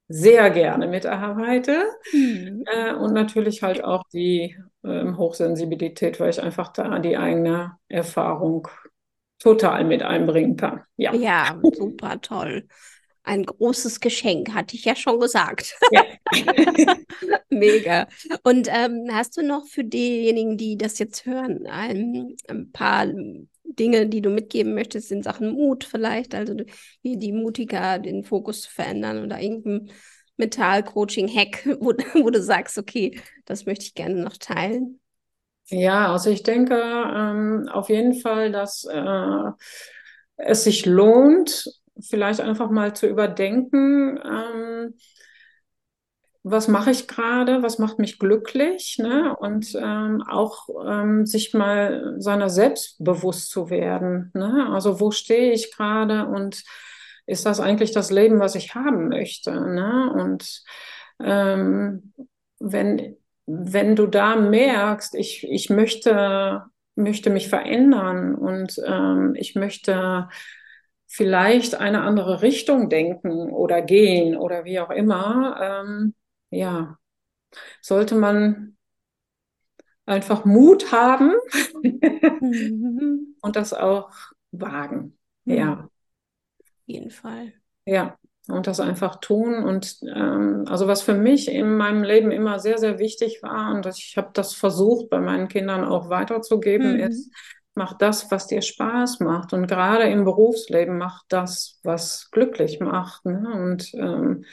sehr 0.08 0.50
gerne 0.50 0.86
mitarbeite. 0.88 1.84
Mhm. 2.12 2.64
Äh, 2.66 2.94
und 2.94 3.12
natürlich 3.12 3.62
halt 3.62 3.84
auch 3.84 4.04
die 4.12 4.56
ähm, 4.84 5.18
Hochsensibilität, 5.18 6.18
weil 6.18 6.30
ich 6.30 6.42
einfach 6.42 6.72
da 6.72 6.98
die 6.98 7.16
eigene 7.16 7.72
Erfahrung 7.88 8.68
total 9.38 9.84
mit 9.84 10.02
einbringen 10.02 10.56
kann. 10.56 10.82
Ja. 10.96 11.14
Ja, 11.14 11.60
super 11.74 12.20
toll. 12.20 12.66
Ein 13.22 13.44
großes 13.44 14.00
Geschenk, 14.00 14.54
hatte 14.54 14.74
ich 14.74 14.86
ja 14.86 14.96
schon 14.96 15.20
gesagt. 15.20 15.76
Ja. 15.90 16.02
Mega. 17.50 18.08
Und 18.42 18.68
ähm, 18.70 19.10
hast 19.12 19.36
du 19.36 19.42
noch 19.42 19.66
für 19.66 19.84
diejenigen, 19.84 20.56
die 20.56 20.78
das 20.78 20.98
jetzt 20.98 21.26
hören, 21.26 21.66
ein, 21.66 22.36
ein 22.48 22.72
paar 22.72 23.06
Dinge, 23.78 24.06
die 24.06 24.20
du 24.22 24.30
mitgeben 24.30 24.74
möchtest 24.74 25.12
in 25.12 25.22
Sachen 25.22 25.52
Mut 25.52 25.84
vielleicht? 25.84 26.34
Also 26.34 26.54
wie 27.02 27.16
die 27.16 27.32
mutiger 27.32 27.98
den 27.98 28.24
Fokus 28.24 28.62
zu 28.62 28.70
verändern 28.70 29.24
oder 29.24 29.40
irgendein 29.40 29.90
Mental-Coaching-Hack, 30.36 31.66
wo, 31.80 31.92
wo 32.22 32.30
du 32.30 32.42
sagst, 32.42 32.78
okay, 32.78 33.20
das 33.44 33.66
möchte 33.66 33.84
ich 33.86 33.94
gerne 33.94 34.22
noch 34.22 34.36
teilen. 34.36 35.00
Ja, 35.70 36.12
also 36.12 36.30
ich 36.30 36.42
denke 36.42 36.74
ähm, 36.74 37.68
auf 37.70 37.90
jeden 37.90 38.14
Fall, 38.14 38.50
dass 38.50 38.84
äh, 38.90 39.50
es 40.36 40.64
sich 40.64 40.86
lohnt, 40.86 41.64
vielleicht 42.00 42.40
einfach 42.40 42.70
mal 42.70 42.94
zu 42.94 43.06
überdenken, 43.06 44.18
ähm, 44.24 44.94
was 46.50 46.68
mache 46.68 46.90
ich 46.90 47.08
gerade, 47.08 47.62
was 47.62 47.78
macht 47.78 47.98
mich 47.98 48.18
glücklich, 48.18 48.98
ne? 48.98 49.36
Und 49.36 49.74
ähm, 49.74 50.22
auch 50.28 50.68
ähm, 50.86 51.26
sich 51.26 51.54
mal 51.54 52.14
seiner 52.18 52.50
selbst 52.50 53.02
bewusst 53.02 53.50
zu 53.50 53.70
werden, 53.70 54.30
ne? 54.34 54.68
Also 54.72 55.00
wo 55.00 55.10
stehe 55.10 55.52
ich 55.52 55.72
gerade 55.74 56.26
und 56.26 56.64
ist 57.26 57.46
das 57.46 57.60
eigentlich 57.60 57.92
das 57.92 58.10
Leben, 58.10 58.40
was 58.40 58.54
ich 58.54 58.74
haben 58.74 59.08
möchte, 59.08 59.52
ne? 59.52 60.12
Und 60.14 60.62
ähm, 61.20 62.12
wenn 62.58 63.16
wenn 63.50 63.96
du 63.96 64.06
da 64.06 64.36
merkst, 64.36 65.14
ich, 65.14 65.42
ich 65.50 65.70
möchte, 65.70 66.64
möchte 66.96 67.30
mich 67.30 67.48
verändern 67.48 68.34
und 68.34 68.78
ähm, 68.86 69.34
ich 69.36 69.54
möchte 69.54 70.28
vielleicht 71.06 71.74
eine 71.74 72.02
andere 72.02 72.42
Richtung 72.42 72.90
denken 72.90 73.50
oder 73.50 73.80
gehen 73.80 74.36
oder 74.36 74.66
wie 74.66 74.78
auch 74.80 74.90
immer, 74.90 75.82
ähm, 75.86 76.14
ja, 76.50 76.98
sollte 77.82 78.14
man 78.16 78.76
einfach 80.06 80.44
Mut 80.44 80.92
haben 80.92 81.32
Mhm. 82.40 83.36
und 83.40 83.56
das 83.56 83.72
auch 83.72 84.10
wagen. 84.52 85.18
Ja, 85.44 85.88
Auf 86.76 86.86
jeden 86.86 87.10
Fall. 87.10 87.52
ja. 87.86 88.16
Und 88.48 88.66
das 88.66 88.80
einfach 88.80 89.16
tun. 89.20 89.62
Und 89.62 89.98
ähm, 90.06 90.64
also 90.68 90.86
was 90.86 91.02
für 91.02 91.12
mich 91.12 91.48
in 91.48 91.76
meinem 91.76 92.02
Leben 92.02 92.30
immer 92.30 92.58
sehr, 92.58 92.78
sehr 92.78 92.98
wichtig 92.98 93.42
war, 93.42 93.74
und 93.74 93.84
ich 93.86 94.16
habe 94.16 94.30
das 94.32 94.54
versucht 94.54 95.10
bei 95.10 95.20
meinen 95.20 95.48
Kindern 95.48 95.84
auch 95.84 96.08
weiterzugeben, 96.08 96.96
Mhm. 96.96 97.00
ist, 97.00 97.30
mach 97.78 97.96
das, 97.96 98.30
was 98.30 98.48
dir 98.48 98.60
Spaß 98.60 99.20
macht. 99.20 99.54
Und 99.54 99.66
gerade 99.68 100.04
im 100.04 100.24
Berufsleben 100.24 100.98
mach 100.98 101.22
das, 101.28 101.80
was 101.84 102.30
glücklich 102.32 102.80
macht. 102.80 103.24
Ne? 103.24 103.48
Und, 103.54 103.94
ähm, 103.94 104.44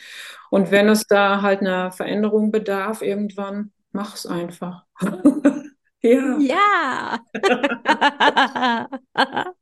und 0.52 0.72
wenn 0.72 0.88
es 0.88 1.06
da 1.08 1.42
halt 1.42 1.60
eine 1.60 1.92
Veränderung 1.92 2.52
bedarf, 2.52 3.02
irgendwann, 3.02 3.74
mach's 3.92 4.26
einfach. 4.26 4.86
Ja, 6.02 6.38
Ja. 6.38 7.20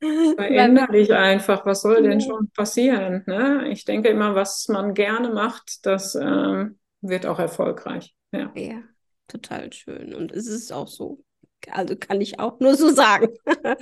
veränder 0.00 0.86
dich 0.86 1.12
einfach. 1.12 1.66
Was 1.66 1.82
soll 1.82 2.02
denn 2.02 2.22
schon 2.22 2.48
passieren? 2.56 3.22
Ne? 3.26 3.68
Ich 3.68 3.84
denke 3.84 4.08
immer, 4.08 4.34
was 4.34 4.68
man 4.68 4.94
gerne 4.94 5.30
macht, 5.30 5.84
das 5.84 6.14
ähm, 6.14 6.78
wird 7.02 7.26
auch 7.26 7.38
erfolgreich. 7.38 8.14
Ja. 8.32 8.50
Ja, 8.54 8.82
total 9.28 9.70
schön. 9.74 10.14
Und 10.14 10.32
es 10.32 10.46
ist 10.46 10.72
auch 10.72 10.88
so. 10.88 11.22
Also 11.70 11.96
kann 11.96 12.20
ich 12.20 12.38
auch 12.38 12.60
nur 12.60 12.74
so 12.76 12.90
sagen. 12.90 13.28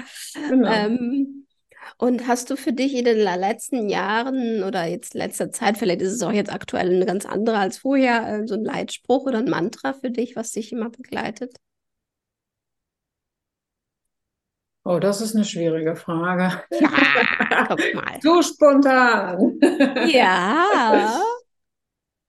Genau. 0.48 0.70
Ähm, 0.70 1.46
und 1.96 2.26
hast 2.26 2.50
du 2.50 2.56
für 2.56 2.72
dich 2.72 2.94
in 2.94 3.04
den 3.04 3.18
letzten 3.18 3.88
Jahren 3.88 4.62
oder 4.62 4.84
jetzt 4.86 5.14
letzter 5.14 5.50
Zeit, 5.50 5.78
vielleicht 5.78 6.02
ist 6.02 6.12
es 6.12 6.22
auch 6.22 6.32
jetzt 6.32 6.52
aktuell 6.52 6.94
eine 6.94 7.06
ganz 7.06 7.26
andere 7.26 7.58
als 7.58 7.78
vorher, 7.78 8.40
äh, 8.42 8.46
so 8.46 8.54
ein 8.54 8.64
Leitspruch 8.64 9.26
oder 9.26 9.38
ein 9.38 9.48
Mantra 9.50 9.94
für 9.94 10.10
dich, 10.10 10.36
was 10.36 10.52
dich 10.52 10.72
immer 10.72 10.90
begleitet? 10.90 11.56
Oh, 14.84 14.98
das 14.98 15.20
ist 15.20 15.34
eine 15.34 15.44
schwierige 15.44 15.96
Frage. 15.96 16.62
Ja, 16.70 17.66
guck 17.68 17.94
mal. 17.94 18.18
Zu 18.22 18.42
spontan. 18.42 19.58
Ja. 20.08 21.20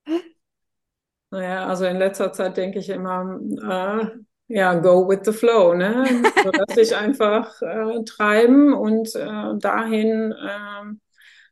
Naja, 1.32 1.68
also 1.68 1.86
in 1.86 1.98
letzter 1.98 2.34
Zeit 2.34 2.58
denke 2.58 2.80
ich 2.80 2.90
immer, 2.90 3.40
äh, 3.62 4.08
ja, 4.50 4.75
go 4.75 5.08
with 5.10 5.21
the 5.25 5.33
flow, 5.33 5.75
ne? 5.75 6.31
So 6.43 6.52
dass 6.54 6.77
ich 6.77 6.95
einfach 6.95 7.62
äh, 7.62 8.04
treiben 8.06 8.73
und 8.73 9.15
äh, 9.15 9.58
dahin 9.60 10.33
ähm, 10.50 11.02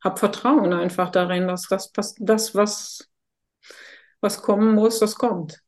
hab 0.04 0.20
Vertrauen 0.20 0.74
einfach 0.74 1.12
darin, 1.12 1.48
dass 1.48 1.68
das, 1.70 1.92
pass- 1.92 2.16
das 2.20 2.56
was, 2.56 3.10
was 4.22 4.42
kommen 4.42 4.76
muss, 4.76 5.00
das 5.00 5.16
kommt. 5.16 5.62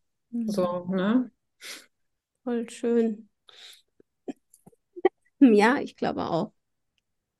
So, 0.46 0.86
ne? 0.90 1.32
Voll 2.44 2.70
schön. 2.70 3.30
Ja, 5.40 5.78
ich 5.80 5.96
glaube 5.96 6.24
auch. 6.26 6.54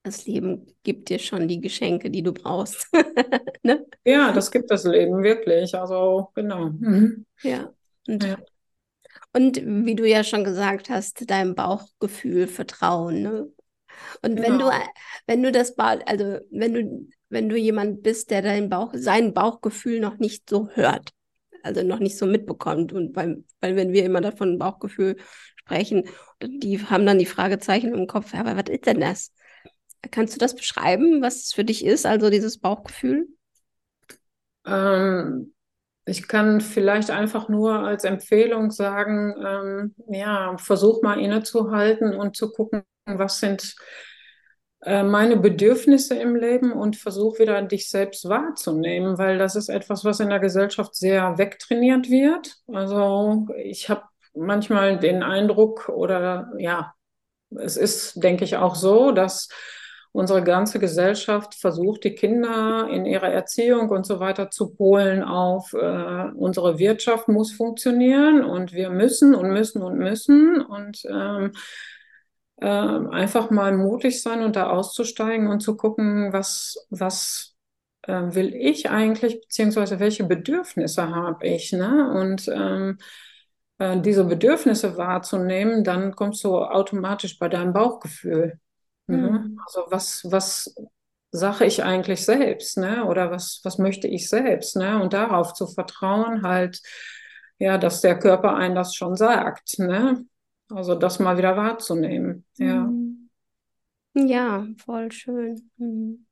das 0.04 0.26
Leben 0.28 0.68
gibt 0.84 1.10
dir 1.10 1.20
schon 1.20 1.48
die 1.48 1.62
Geschenke, 1.62 2.10
die 2.12 2.24
du 2.24 2.34
brauchst. 2.34 2.88
ne? 3.64 3.86
Ja, 4.06 4.32
das 4.32 4.52
gibt 4.52 4.72
das 4.72 4.84
Leben 4.86 5.24
wirklich. 5.24 5.76
Also 5.76 6.32
genau. 6.36 6.70
Mhm. 6.70 7.26
Ja. 7.44 7.74
Und, 8.08 8.24
ja. 8.24 8.38
Und 9.34 9.62
wie 9.86 9.96
du 9.96 10.08
ja 10.08 10.24
schon 10.24 10.44
gesagt 10.44 10.90
hast, 10.90 11.30
deinem 11.30 11.56
Bauchgefühl 11.56 12.48
vertrauen. 12.48 13.22
Ne? 13.22 13.52
Und 14.22 14.36
genau. 14.36 14.42
wenn 14.42 14.60
du, 14.60 14.72
wenn 15.28 15.44
du 15.44 15.52
das, 15.52 15.78
also 15.78 16.40
wenn 16.52 16.74
du, 16.74 17.10
wenn 17.30 17.50
du 17.50 17.56
jemand 17.56 18.02
bist, 18.02 18.32
der 18.32 18.42
dein 18.42 18.70
Bauch, 18.70 18.92
sein 18.94 19.34
Bauchgefühl 19.34 20.00
noch 20.00 20.18
nicht 20.18 20.50
so 20.50 20.70
hört, 20.70 21.12
also 21.64 21.84
noch 21.84 22.00
nicht 22.00 22.18
so 22.18 22.26
mitbekommt. 22.26 22.92
Und 22.92 23.16
weil, 23.16 23.44
weil 23.62 23.76
wenn 23.76 23.94
wir 23.94 24.04
immer 24.04 24.22
davon 24.22 24.58
Bauchgefühl 24.58 25.18
sprechen, 25.58 26.06
die 26.42 26.84
haben 26.84 27.06
dann 27.06 27.20
die 27.20 27.26
Fragezeichen 27.26 27.94
im 27.94 28.08
Kopf, 28.08 28.34
aber 28.34 28.56
was 28.56 28.70
ist 28.70 28.86
denn 28.86 29.00
das? 29.00 29.34
Kannst 30.12 30.34
du 30.34 30.40
das 30.40 30.56
beschreiben, 30.56 31.22
was 31.22 31.44
es 31.44 31.54
für 31.54 31.66
dich 31.66 31.86
ist, 31.86 32.06
also 32.06 32.30
dieses 32.30 32.58
Bauchgefühl? 32.58 33.28
Ähm, 34.66 35.54
ich 36.06 36.28
kann 36.28 36.62
vielleicht 36.62 37.12
einfach 37.12 37.50
nur 37.50 37.80
als 37.80 38.04
Empfehlung 38.04 38.72
sagen, 38.72 39.36
ähm, 39.46 39.96
ja, 40.08 40.58
versuch 40.58 41.02
mal 41.02 41.20
innezuhalten 41.20 42.16
und 42.16 42.36
zu 42.36 42.52
gucken, 42.52 42.84
was 43.06 43.40
sind 43.40 43.76
äh, 44.82 45.04
meine 45.04 45.38
Bedürfnisse 45.38 46.16
im 46.16 46.36
Leben 46.36 46.72
und 46.72 46.96
versuch 46.96 47.40
wieder 47.40 47.62
dich 47.62 47.90
selbst 47.90 48.28
wahrzunehmen, 48.30 49.18
weil 49.18 49.38
das 49.38 49.56
ist 49.56 49.70
etwas, 49.70 50.06
was 50.06 50.20
in 50.20 50.30
der 50.30 50.40
Gesellschaft 50.40 50.96
sehr 50.96 51.38
wegtrainiert 51.38 52.10
wird. 52.10 52.56
Also 52.68 53.48
ich 53.58 53.90
habe 53.90 54.04
manchmal 54.34 54.98
den 54.98 55.22
Eindruck 55.22 55.90
oder 55.90 56.52
ja, 56.58 56.94
es 57.52 57.78
ist, 57.78 58.24
denke 58.24 58.46
ich, 58.46 58.58
auch 58.58 58.76
so, 58.76 59.12
dass 59.12 59.50
unsere 60.12 60.44
ganze 60.44 60.80
Gesellschaft 60.80 61.56
versucht, 61.56 62.04
die 62.04 62.16
Kinder 62.16 62.88
in 62.92 63.06
ihrer 63.06 63.30
Erziehung 63.30 63.90
und 63.90 64.06
so 64.06 64.20
weiter 64.20 64.50
zu 64.50 64.70
polen 64.74 65.24
auf, 65.24 65.74
äh, 65.74 66.32
unsere 66.36 66.80
Wirtschaft 66.80 67.28
muss 67.28 67.52
funktionieren 67.52 68.44
und 68.44 68.74
wir 68.74 68.90
müssen 68.90 69.36
und 69.36 69.52
müssen 69.52 69.82
und 69.82 69.98
müssen 69.98 70.62
und 70.62 71.04
ähm, 71.10 71.52
äh, 72.58 72.66
einfach 72.66 73.52
mal 73.52 73.76
mutig 73.78 74.22
sein 74.22 74.44
und 74.44 74.56
da 74.56 74.70
auszusteigen 74.70 75.48
und 75.48 75.62
zu 75.62 75.78
gucken, 75.78 76.34
was, 76.34 76.88
was 76.90 77.56
äh, 78.04 78.34
will 78.36 78.54
ich 78.56 78.90
eigentlich, 78.90 79.42
beziehungsweise 79.42 80.00
welche 80.00 80.24
Bedürfnisse 80.26 81.10
habe 81.10 81.48
ich. 81.48 81.72
Ne? 81.72 82.12
Und 82.12 82.48
ähm, 82.50 82.98
äh, 83.78 84.00
diese 84.02 84.26
Bedürfnisse 84.26 84.98
wahrzunehmen, 84.98 85.84
dann 85.84 86.16
kommst 86.16 86.44
du 86.44 86.58
automatisch 86.58 87.40
bei 87.40 87.48
deinem 87.48 87.74
Bauchgefühl. 87.74 88.60
Mhm. 89.10 89.60
Also 89.66 89.86
was, 89.90 90.22
was 90.26 90.76
sage 91.32 91.66
ich 91.66 91.84
eigentlich 91.84 92.26
selbst, 92.26 92.78
ne? 92.78 93.06
Oder 93.06 93.32
was, 93.32 93.62
was 93.64 93.78
möchte 93.78 94.08
ich 94.08 94.30
selbst, 94.30 94.76
ne? 94.76 95.02
Und 95.02 95.14
darauf 95.14 95.54
zu 95.54 95.68
vertrauen, 95.68 96.44
halt, 96.44 96.82
ja, 97.60 97.78
dass 97.78 98.02
der 98.02 98.18
Körper 98.18 98.56
einen 98.56 98.76
das 98.76 98.96
schon 98.96 99.16
sagt, 99.16 99.80
ne? 99.80 100.26
Also 100.70 100.96
das 100.96 101.20
mal 101.20 101.38
wieder 101.38 101.58
wahrzunehmen, 101.58 102.46
ja. 102.58 102.84
Mhm. 102.84 103.30
Ja, 104.14 104.68
voll 104.78 105.12
schön. 105.12 105.70
Mhm. 105.78 106.26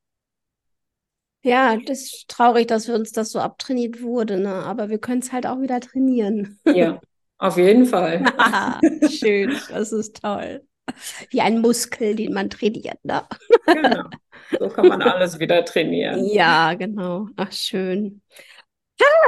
Ja, 1.43 1.77
das 1.77 2.01
ist 2.01 2.27
traurig, 2.27 2.67
dass 2.67 2.87
wir 2.87 2.95
uns 2.95 3.11
das 3.11 3.31
so 3.31 3.39
abtrainiert 3.39 4.01
wurde, 4.01 4.39
ne? 4.39 4.53
Aber 4.53 4.89
wir 4.89 4.99
können 4.99 5.21
es 5.21 5.31
halt 5.31 5.45
auch 5.45 5.61
wieder 5.61 5.79
trainieren. 5.79 6.59
Ja, 6.65 6.99
auf 7.37 7.57
jeden 7.57 7.85
Fall. 7.85 8.25
schön, 9.09 9.57
das 9.69 9.91
ist 9.91 10.21
toll. 10.21 10.67
Wie 11.29 11.41
ein 11.41 11.59
Muskel, 11.59 12.15
den 12.15 12.33
man 12.33 12.49
trainiert, 12.49 13.03
ne? 13.03 13.23
Genau. 13.65 14.03
So 14.59 14.69
kann 14.69 14.87
man 14.87 15.01
alles 15.01 15.39
wieder 15.39 15.63
trainieren. 15.65 16.25
Ja, 16.31 16.73
genau. 16.73 17.27
Ach, 17.35 17.51
schön. 17.51 18.21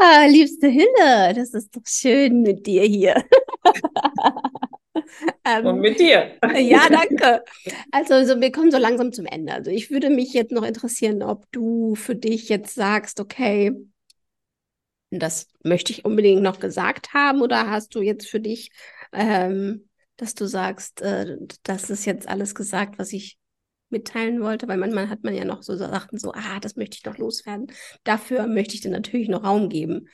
Ah, 0.02 0.26
liebste 0.26 0.68
Hille, 0.68 1.34
das 1.36 1.54
ist 1.54 1.76
doch 1.76 1.84
schön 1.86 2.42
mit 2.42 2.66
dir 2.66 2.84
hier. 2.84 3.24
ähm, 5.46 5.66
Und 5.66 5.80
mit 5.82 6.00
dir. 6.00 6.38
ja, 6.56 6.90
danke. 6.90 7.44
Also, 7.92 8.16
also, 8.16 8.42
wir 8.42 8.52
kommen 8.52 8.72
so 8.72 8.78
langsam 8.78 9.12
zum 9.12 9.26
Ende. 9.26 9.54
Also 9.54 9.70
ich 9.70 9.92
würde 9.92 10.10
mich 10.10 10.34
jetzt 10.34 10.52
noch 10.52 10.64
interessieren, 10.64 11.22
ob 11.22 11.46
du 11.52 11.96
für 11.96 12.16
dich 12.16 12.50
jetzt 12.50 12.74
sagst, 12.74 13.20
okay, 13.20 13.74
das 15.12 15.48
möchte 15.64 15.92
ich 15.92 16.06
unbedingt 16.06 16.42
noch 16.42 16.60
gesagt 16.60 17.14
haben, 17.14 17.42
oder 17.42 17.70
hast 17.70 17.96
du 17.96 18.02
jetzt 18.02 18.28
für 18.28 18.40
dich 18.40 18.72
ähm, 19.12 19.89
dass 20.20 20.36
du 20.36 20.46
sagst, 20.48 21.02
äh, 21.02 21.38
das 21.64 21.90
ist 21.90 22.06
jetzt 22.06 22.28
alles 22.28 22.56
gesagt, 22.56 23.00
was 23.00 23.14
ich 23.14 23.38
mitteilen 23.90 24.42
wollte, 24.42 24.68
weil 24.68 24.78
manchmal 24.78 25.10
hat 25.10 25.24
man 25.24 25.34
ja 25.34 25.46
noch 25.46 25.64
so 25.64 25.76
Sachen 25.76 26.20
so, 26.20 26.34
ah, 26.34 26.60
das 26.60 26.76
möchte 26.76 26.98
ich 26.98 27.06
noch 27.06 27.18
loswerden. 27.18 27.68
Dafür 28.04 28.46
möchte 28.48 28.76
ich 28.76 28.82
dir 28.82 28.92
natürlich 28.92 29.30
noch 29.30 29.44
Raum 29.44 29.70
geben. 29.70 30.08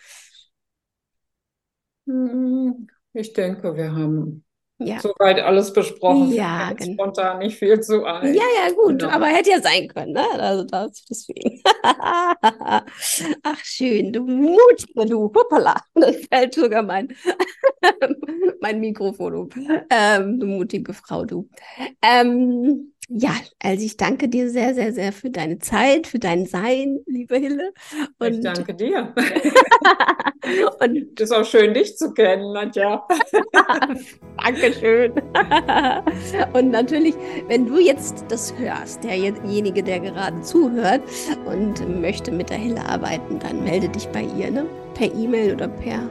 Hm, 2.08 2.88
ich 3.14 3.34
denke, 3.34 3.76
wir 3.76 3.91
haben 3.95 4.45
ja. 4.78 5.00
Soweit 5.00 5.40
alles 5.40 5.72
besprochen. 5.72 6.32
Ja, 6.34 6.74
genau. 6.74 6.94
Spontan 6.94 7.40
nicht 7.40 7.58
viel 7.58 7.80
zu 7.80 8.04
ein. 8.04 8.34
Ja, 8.34 8.44
ja, 8.44 8.74
gut. 8.74 9.00
Genau. 9.00 9.12
Aber 9.14 9.28
hätte 9.28 9.52
ja 9.52 9.62
sein 9.62 9.88
können, 9.88 10.12
ne? 10.12 10.26
Also 10.38 10.66
das 10.66 11.06
deswegen. 11.10 11.62
Ach, 11.84 13.60
schön. 13.64 14.12
Du 14.12 14.22
mutige, 14.22 15.06
du. 15.06 15.32
Hoppala. 15.34 15.82
Das 15.94 16.18
fällt 16.30 16.56
sogar 16.56 16.84
mein, 16.84 17.16
mein 18.62 18.82
Mikrofon 18.82 19.36
um. 19.36 19.50
Ähm, 19.90 20.40
du 20.40 20.46
mutige 20.46 20.94
Frau, 20.94 21.24
du. 21.24 21.48
Ähm, 22.02 22.94
ja, 23.08 23.36
also 23.62 23.86
ich 23.86 23.97
danke 23.97 24.30
dir 24.30 24.49
sehr, 24.49 24.74
sehr, 24.74 24.91
sehr 24.91 25.14
für 25.14 25.30
deine 25.30 25.60
Zeit, 25.60 26.08
für 26.08 26.18
dein 26.18 26.47
Sein, 26.47 26.99
liebe 27.06 27.38
Hille. 27.38 27.72
Und 28.18 28.34
ich 28.34 28.39
danke 28.41 28.74
dir. 28.74 29.14
und 30.80 31.20
es 31.20 31.30
ist 31.30 31.32
auch 31.32 31.45
schön, 31.45 31.76
dich 31.76 31.97
zu 31.97 32.14
kennen, 32.14 32.51
Nadja. 32.53 33.08
Dankeschön. 34.43 35.14
und 36.53 36.72
natürlich, 36.72 37.14
wenn 37.47 37.68
du 37.68 37.80
jetzt 37.80 38.26
das 38.30 38.58
hörst, 38.58 39.03
derjenige, 39.03 39.84
der 39.84 39.99
gerade 39.99 40.41
zuhört 40.41 41.03
und 41.45 42.01
möchte 42.01 42.32
mit 42.32 42.49
der 42.49 42.58
Hille 42.58 42.84
arbeiten, 42.84 43.38
dann 43.38 43.64
melde 43.64 43.89
dich 43.89 44.08
bei 44.08 44.24
ihr, 44.24 44.49
ne? 44.49 44.66
Per 44.95 45.14
E-Mail 45.14 45.53
oder 45.53 45.68
per 45.68 46.10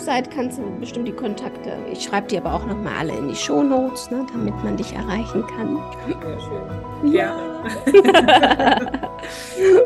Website 0.00 0.30
kannst 0.30 0.56
du 0.56 0.62
bestimmt 0.80 1.08
die 1.08 1.12
Kontakte. 1.12 1.76
Ich 1.92 2.04
schreibe 2.04 2.26
dir 2.26 2.40
aber 2.40 2.54
auch 2.54 2.64
nochmal 2.64 2.94
alle 3.00 3.18
in 3.18 3.28
die 3.28 3.36
Show 3.36 3.62
Notes, 3.62 4.10
ne, 4.10 4.24
damit 4.32 4.54
man 4.64 4.78
dich 4.78 4.94
erreichen 4.94 5.44
kann. 5.46 5.78
Sehr 6.22 6.40
schön. 6.40 7.12
Ja. 7.12 7.36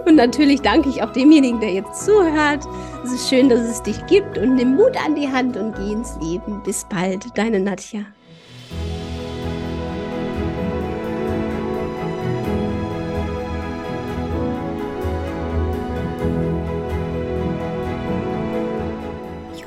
und 0.07 0.15
natürlich 0.15 0.63
danke 0.63 0.89
ich 0.89 1.03
auch 1.03 1.13
demjenigen, 1.13 1.59
der 1.59 1.73
jetzt 1.73 2.05
zuhört. 2.05 2.65
Es 3.03 3.13
ist 3.13 3.29
schön, 3.29 3.49
dass 3.49 3.63
es 3.63 3.83
dich 3.83 4.07
gibt 4.07 4.39
und 4.39 4.55
nimm 4.55 4.77
Mut 4.77 4.97
an 5.05 5.17
die 5.17 5.29
Hand 5.29 5.57
und 5.57 5.75
geh 5.75 5.93
ins 5.93 6.17
Leben. 6.23 6.63
Bis 6.63 6.85
bald, 6.85 7.37
deine 7.37 7.59
Nadja. 7.59 8.03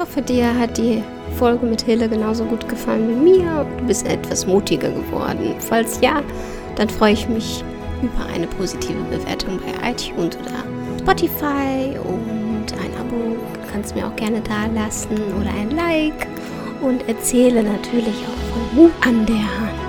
Hoffe, 0.07 0.21
dir 0.21 0.57
hat 0.57 0.77
die 0.77 1.03
Folge 1.37 1.65
mit 1.65 1.81
Hille 1.81 2.07
genauso 2.07 2.45
gut 2.45 2.67
gefallen 2.67 3.09
wie 3.09 3.31
mir. 3.31 3.65
Du 3.77 3.85
bist 3.85 4.07
etwas 4.07 4.45
mutiger 4.47 4.89
geworden. 4.89 5.55
Falls 5.59 5.99
ja, 6.01 6.21
dann 6.75 6.89
freue 6.89 7.13
ich 7.13 7.27
mich 7.27 7.63
über 8.01 8.25
eine 8.33 8.47
positive 8.47 9.01
Bewertung 9.09 9.59
bei 9.59 9.91
iTunes 9.91 10.37
oder 10.37 10.63
Spotify 10.99 11.97
und 12.03 12.73
ein 12.73 12.99
Abo 12.99 13.37
kannst 13.71 13.95
mir 13.95 14.07
auch 14.07 14.15
gerne 14.15 14.41
da 14.41 14.67
lassen 14.73 15.17
oder 15.39 15.49
ein 15.49 15.71
Like 15.71 16.27
und 16.81 17.07
erzähle 17.07 17.63
natürlich 17.63 18.15
auch 18.25 18.53
von 18.53 18.75
Mut 18.75 18.91
an 19.01 19.25
der 19.25 19.35
Hand. 19.35 19.86